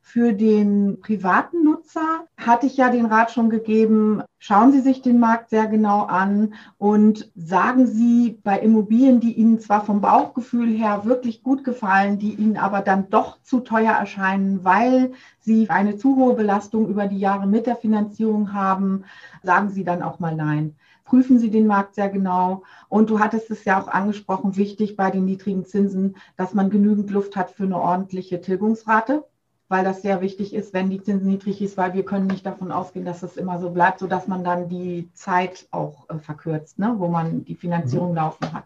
Für 0.07 0.35
den 0.35 1.01
privaten 1.01 1.64
Nutzer 1.64 2.27
hatte 2.37 2.67
ich 2.67 2.77
ja 2.77 2.90
den 2.90 3.07
Rat 3.07 3.31
schon 3.31 3.49
gegeben, 3.49 4.23
schauen 4.38 4.71
Sie 4.71 4.81
sich 4.81 5.01
den 5.01 5.19
Markt 5.19 5.49
sehr 5.49 5.67
genau 5.67 6.03
an 6.03 6.53
und 6.77 7.33
sagen 7.35 7.87
Sie 7.87 8.38
bei 8.45 8.61
Immobilien, 8.61 9.19
die 9.19 9.33
Ihnen 9.33 9.61
zwar 9.61 9.83
vom 9.83 10.03
Bauchgefühl 10.03 10.69
her 10.77 11.07
wirklich 11.07 11.43
gut 11.43 11.64
gefallen, 11.64 12.19
die 12.19 12.35
Ihnen 12.35 12.59
aber 12.59 12.83
dann 12.83 13.09
doch 13.09 13.40
zu 13.43 13.61
teuer 13.61 13.93
erscheinen, 13.93 14.62
weil 14.62 15.12
Sie 15.40 15.71
eine 15.71 15.97
zu 15.97 16.17
hohe 16.17 16.35
Belastung 16.35 16.87
über 16.88 17.07
die 17.07 17.19
Jahre 17.19 17.47
mit 17.47 17.67
der 17.67 17.77
Finanzierung 17.77 18.53
haben, 18.53 19.05
sagen 19.43 19.71
Sie 19.71 19.85
dann 19.85 20.03
auch 20.03 20.21
mal 20.21 20.37
nein 20.37 20.77
prüfen 21.05 21.38
Sie 21.38 21.51
den 21.51 21.67
Markt 21.67 21.95
sehr 21.97 22.09
genau. 22.09 22.62
Und 22.88 23.11
du 23.11 23.21
hattest 23.21 23.51
es 23.51 23.67
ja 23.67 23.79
auch 23.79 23.88
angesprochen, 23.88 24.57
wichtig 24.57 24.97
bei 24.97 25.11
den 25.11 25.27
niedrigen 25.27 25.67
Zinsen, 25.67 26.17
dass 26.38 26.55
man 26.55 26.71
genügend 26.71 27.11
Luft 27.11 27.37
hat 27.37 27.51
für 27.51 27.64
eine 27.64 27.79
ordentliche 27.79 28.40
Tilgungsrate 28.40 29.23
weil 29.68 29.85
das 29.85 30.03
sehr 30.03 30.20
wichtig 30.20 30.55
ist, 30.55 30.74
wenn 30.74 30.90
die 30.90 31.03
Zinsen 31.03 31.29
niedrig 31.29 31.62
ist, 31.62 31.77
weil 31.77 31.94
wir 31.94 32.05
können 32.05 32.27
nicht 32.27 32.44
davon 32.44 32.70
ausgehen, 32.70 33.05
dass 33.05 33.22
es 33.22 33.37
immer 33.37 33.59
so 33.59 33.70
bleibt, 33.70 33.98
sodass 33.98 34.29
man 34.29 34.44
dann 34.44 34.68
die 34.68 35.11
Zeit 35.14 35.66
auch 35.70 36.09
äh, 36.11 36.18
verkürzt, 36.18 36.79
ne, 36.79 36.94
wo 36.98 37.09
man 37.09 37.44
die 37.44 37.55
Finanzierung 37.55 38.11
mhm. 38.11 38.16
laufen 38.16 38.53
hat. 38.53 38.64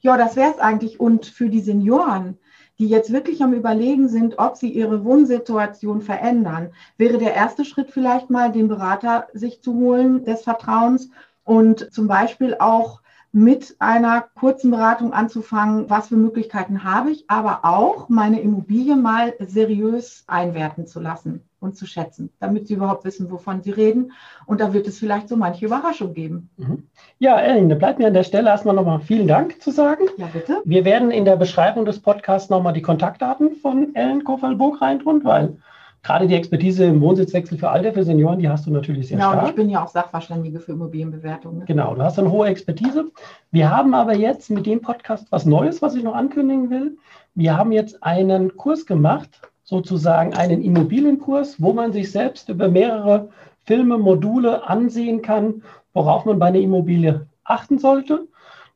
Ja, 0.00 0.18
das 0.18 0.36
wäre 0.36 0.50
es 0.50 0.58
eigentlich. 0.58 1.00
Und 1.00 1.26
für 1.26 1.48
die 1.48 1.62
Senioren, 1.62 2.38
die 2.78 2.88
jetzt 2.88 3.12
wirklich 3.12 3.42
am 3.42 3.54
Überlegen 3.54 4.08
sind, 4.08 4.38
ob 4.38 4.56
sie 4.56 4.68
ihre 4.68 5.04
Wohnsituation 5.04 6.02
verändern, 6.02 6.72
wäre 6.98 7.18
der 7.18 7.34
erste 7.34 7.64
Schritt 7.64 7.90
vielleicht 7.90 8.28
mal, 8.30 8.52
den 8.52 8.68
Berater 8.68 9.28
sich 9.32 9.62
zu 9.62 9.74
holen 9.74 10.24
des 10.24 10.42
Vertrauens 10.42 11.08
und 11.44 11.92
zum 11.92 12.06
Beispiel 12.06 12.56
auch 12.58 13.00
mit 13.34 13.74
einer 13.80 14.20
kurzen 14.36 14.70
Beratung 14.70 15.12
anzufangen, 15.12 15.90
was 15.90 16.06
für 16.06 16.16
Möglichkeiten 16.16 16.84
habe 16.84 17.10
ich, 17.10 17.24
aber 17.26 17.64
auch 17.64 18.08
meine 18.08 18.40
Immobilie 18.40 18.94
mal 18.94 19.34
seriös 19.40 20.22
einwerten 20.28 20.86
zu 20.86 21.00
lassen 21.00 21.42
und 21.58 21.76
zu 21.76 21.84
schätzen, 21.84 22.30
damit 22.38 22.68
Sie 22.68 22.74
überhaupt 22.74 23.04
wissen, 23.04 23.32
wovon 23.32 23.60
Sie 23.60 23.72
reden. 23.72 24.12
Und 24.46 24.60
da 24.60 24.72
wird 24.72 24.86
es 24.86 25.00
vielleicht 25.00 25.28
so 25.28 25.36
manche 25.36 25.66
Überraschung 25.66 26.14
geben. 26.14 26.48
Mhm. 26.58 26.86
Ja, 27.18 27.36
Ellen, 27.40 27.68
da 27.68 27.74
bleibt 27.74 27.98
mir 27.98 28.06
an 28.06 28.14
der 28.14 28.22
Stelle 28.22 28.50
erstmal 28.50 28.76
nochmal 28.76 29.00
vielen 29.00 29.26
Dank 29.26 29.60
zu 29.60 29.72
sagen. 29.72 30.04
Ja, 30.16 30.28
bitte. 30.32 30.62
Wir 30.64 30.84
werden 30.84 31.10
in 31.10 31.24
der 31.24 31.36
Beschreibung 31.36 31.84
des 31.84 31.98
Podcasts 31.98 32.50
nochmal 32.50 32.72
die 32.72 32.82
Kontaktdaten 32.82 33.56
von 33.56 33.96
Ellen 33.96 34.22
Kofferl-Burg 34.22 34.80
reintun, 34.80 35.24
weil 35.24 35.56
gerade 36.04 36.28
die 36.28 36.34
Expertise 36.34 36.84
im 36.84 37.00
Wohnsitzwechsel 37.00 37.58
für 37.58 37.70
Alter, 37.70 37.92
für 37.92 38.04
Senioren, 38.04 38.38
die 38.38 38.48
hast 38.48 38.66
du 38.66 38.70
natürlich 38.70 39.08
sehr 39.08 39.16
genau, 39.16 39.30
stark. 39.30 39.40
Genau, 39.40 39.50
ich 39.50 39.56
bin 39.56 39.70
ja 39.70 39.82
auch 39.82 39.88
Sachverständige 39.88 40.60
für 40.60 40.72
Immobilienbewertungen. 40.72 41.60
Ne? 41.60 41.64
Genau, 41.64 41.94
du 41.94 42.02
hast 42.02 42.18
eine 42.18 42.30
hohe 42.30 42.46
Expertise. 42.46 43.10
Wir 43.50 43.74
haben 43.74 43.94
aber 43.94 44.14
jetzt 44.14 44.50
mit 44.50 44.66
dem 44.66 44.82
Podcast 44.82 45.26
was 45.30 45.46
Neues, 45.46 45.82
was 45.82 45.94
ich 45.94 46.04
noch 46.04 46.14
ankündigen 46.14 46.70
will. 46.70 46.98
Wir 47.34 47.56
haben 47.56 47.72
jetzt 47.72 48.04
einen 48.04 48.56
Kurs 48.56 48.86
gemacht, 48.86 49.40
sozusagen 49.64 50.34
einen 50.34 50.62
Immobilienkurs, 50.62 51.60
wo 51.60 51.72
man 51.72 51.92
sich 51.92 52.12
selbst 52.12 52.50
über 52.50 52.68
mehrere 52.68 53.30
Filme, 53.64 53.96
Module 53.96 54.68
ansehen 54.68 55.22
kann, 55.22 55.62
worauf 55.94 56.26
man 56.26 56.38
bei 56.38 56.46
einer 56.46 56.58
Immobilie 56.58 57.26
achten 57.44 57.78
sollte. 57.78 58.28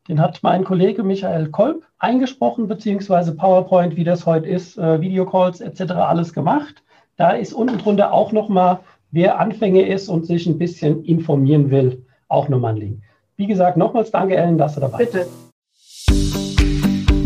Den 0.08 0.18
hat 0.18 0.42
mein 0.42 0.64
Kollege 0.64 1.02
Michael 1.02 1.50
Kolb 1.50 1.84
eingesprochen, 1.98 2.68
beziehungsweise 2.68 3.36
PowerPoint, 3.36 3.96
wie 3.96 4.04
das 4.04 4.24
heute 4.24 4.48
ist, 4.48 4.78
äh, 4.78 5.02
Videocalls 5.02 5.60
etc. 5.60 5.92
alles 5.92 6.32
gemacht. 6.32 6.82
Da 7.18 7.32
ist 7.32 7.52
unten 7.52 7.78
drunter 7.78 8.12
auch 8.12 8.30
nochmal, 8.30 8.78
wer 9.10 9.40
Anfänger 9.40 9.88
ist 9.88 10.08
und 10.08 10.24
sich 10.24 10.46
ein 10.46 10.56
bisschen 10.56 11.04
informieren 11.04 11.68
will, 11.68 12.06
auch 12.28 12.48
nochmal 12.48 12.74
ein 12.74 12.80
Link. 12.80 13.02
Wie 13.36 13.48
gesagt, 13.48 13.76
nochmals 13.76 14.12
danke, 14.12 14.36
Ellen, 14.36 14.56
dass 14.56 14.76
du 14.76 14.80
dabei 14.80 14.98
bist. 14.98 15.12
Bitte. 15.12 15.26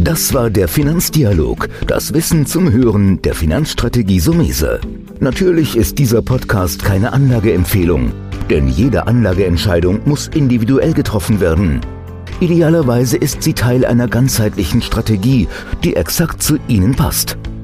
Das 0.02 0.32
war 0.32 0.48
der 0.48 0.68
Finanzdialog, 0.68 1.68
das 1.86 2.14
Wissen 2.14 2.46
zum 2.46 2.72
Hören 2.72 3.20
der 3.20 3.34
Finanzstrategie 3.34 4.18
Sumese. 4.18 4.80
Natürlich 5.20 5.76
ist 5.76 5.98
dieser 5.98 6.22
Podcast 6.22 6.82
keine 6.82 7.12
Anlageempfehlung, 7.12 8.12
denn 8.48 8.68
jede 8.68 9.06
Anlageentscheidung 9.06 10.00
muss 10.06 10.28
individuell 10.28 10.94
getroffen 10.94 11.38
werden. 11.38 11.82
Idealerweise 12.40 13.18
ist 13.18 13.42
sie 13.42 13.52
Teil 13.52 13.84
einer 13.84 14.08
ganzheitlichen 14.08 14.80
Strategie, 14.80 15.48
die 15.84 15.96
exakt 15.96 16.42
zu 16.42 16.56
Ihnen 16.66 16.96
passt. 16.96 17.36